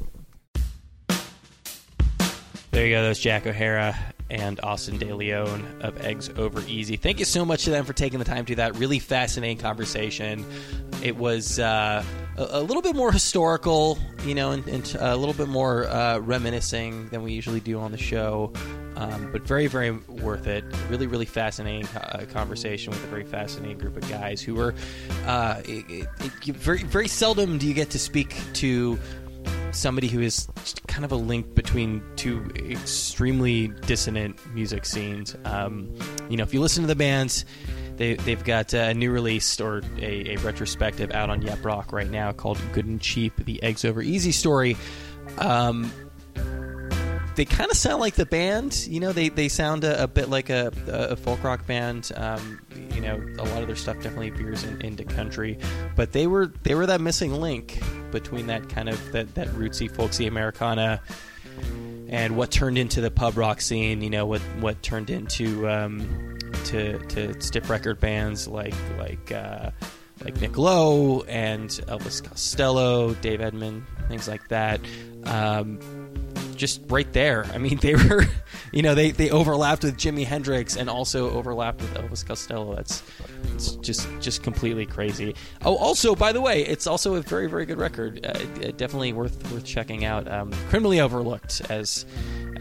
[2.70, 3.02] There you go.
[3.02, 3.96] That's Jack O'Hara
[4.30, 6.96] and Austin De Lone of Eggs Over Easy.
[6.96, 8.76] Thank you so much to them for taking the time to do that.
[8.76, 10.44] Really fascinating conversation.
[11.04, 12.02] It was uh,
[12.36, 16.18] a, a little bit more historical, you know, and, and a little bit more uh,
[16.18, 18.52] reminiscing than we usually do on the show.
[18.96, 20.64] Um, but very, very worth it.
[20.88, 24.72] Really, really fascinating uh, conversation with a very fascinating group of guys who were
[25.26, 26.08] uh, it,
[26.46, 28.98] it- very, very seldom do you get to speak to
[29.72, 30.46] somebody who is
[30.86, 35.36] kind of a link between two extremely dissonant music scenes.
[35.44, 35.92] Um,
[36.30, 37.44] you know, if you listen to the bands,
[37.96, 42.10] they, they've got a new release or a, a retrospective out on Yep Rock right
[42.10, 44.76] now called Good and Cheap, the Eggs Over Easy story.
[45.38, 45.92] Um,
[47.36, 48.86] they kind of sound like the band.
[48.86, 52.12] You know, they, they sound a, a bit like a, a folk rock band.
[52.16, 52.60] Um,
[52.94, 55.58] you know, a lot of their stuff definitely veers in, into country,
[55.96, 57.80] but they were they were that missing link
[58.12, 61.00] between that kind of that, that rootsy, folksy Americana
[62.08, 64.00] and what turned into the pub rock scene.
[64.00, 66.23] You know, what what turned into um,
[66.64, 69.32] to to stiff record bands like like.
[69.32, 69.70] Uh,
[70.22, 74.80] like Nick Lowe and Elvis Costello, Dave Edmund, things like that.
[75.24, 75.80] Um,
[76.54, 77.44] just right there.
[77.52, 78.24] I mean, they were,
[78.72, 82.74] you know, they, they overlapped with Jimi Hendrix and also overlapped with Elvis Costello.
[82.74, 83.02] That's
[83.52, 85.34] it's just just completely crazy.
[85.64, 88.24] Oh, also, by the way, it's also a very very good record.
[88.24, 88.32] Uh,
[88.72, 90.30] definitely worth worth checking out.
[90.30, 92.06] Um, Criminally overlooked, as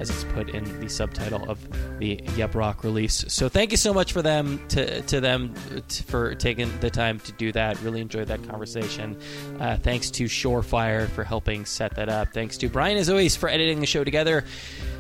[0.03, 1.57] as it's put in the subtitle of
[1.97, 3.23] the Yep Rock release.
[3.29, 5.55] So thank you so much for them to to them
[5.87, 7.81] t- for taking the time to do that.
[7.81, 9.17] Really enjoyed that conversation.
[9.59, 12.33] Uh, thanks to Shorefire for helping set that up.
[12.33, 14.43] Thanks to Brian as always for editing the show together.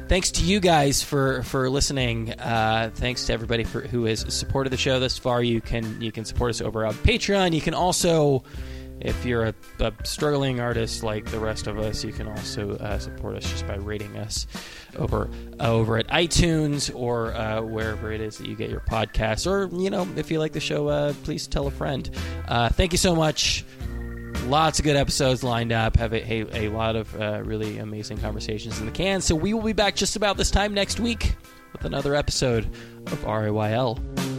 [0.07, 2.31] Thanks to you guys for for listening.
[2.31, 5.43] Uh, thanks to everybody for, who has supported the show thus far.
[5.43, 7.53] You can you can support us over on Patreon.
[7.53, 8.43] You can also
[9.03, 12.97] if you're a, a struggling artist like the rest of us, you can also uh,
[12.97, 14.47] support us just by rating us
[14.97, 15.29] over
[15.59, 19.45] over at iTunes or uh, wherever it is that you get your podcasts.
[19.45, 22.09] Or you know, if you like the show, uh, please tell a friend.
[22.47, 23.65] Uh, thank you so much.
[24.45, 25.95] Lots of good episodes lined up.
[25.97, 29.21] Have a, a, a lot of uh, really amazing conversations in the can.
[29.21, 31.35] So we will be back just about this time next week
[31.71, 32.65] with another episode
[33.07, 34.32] of RiYL.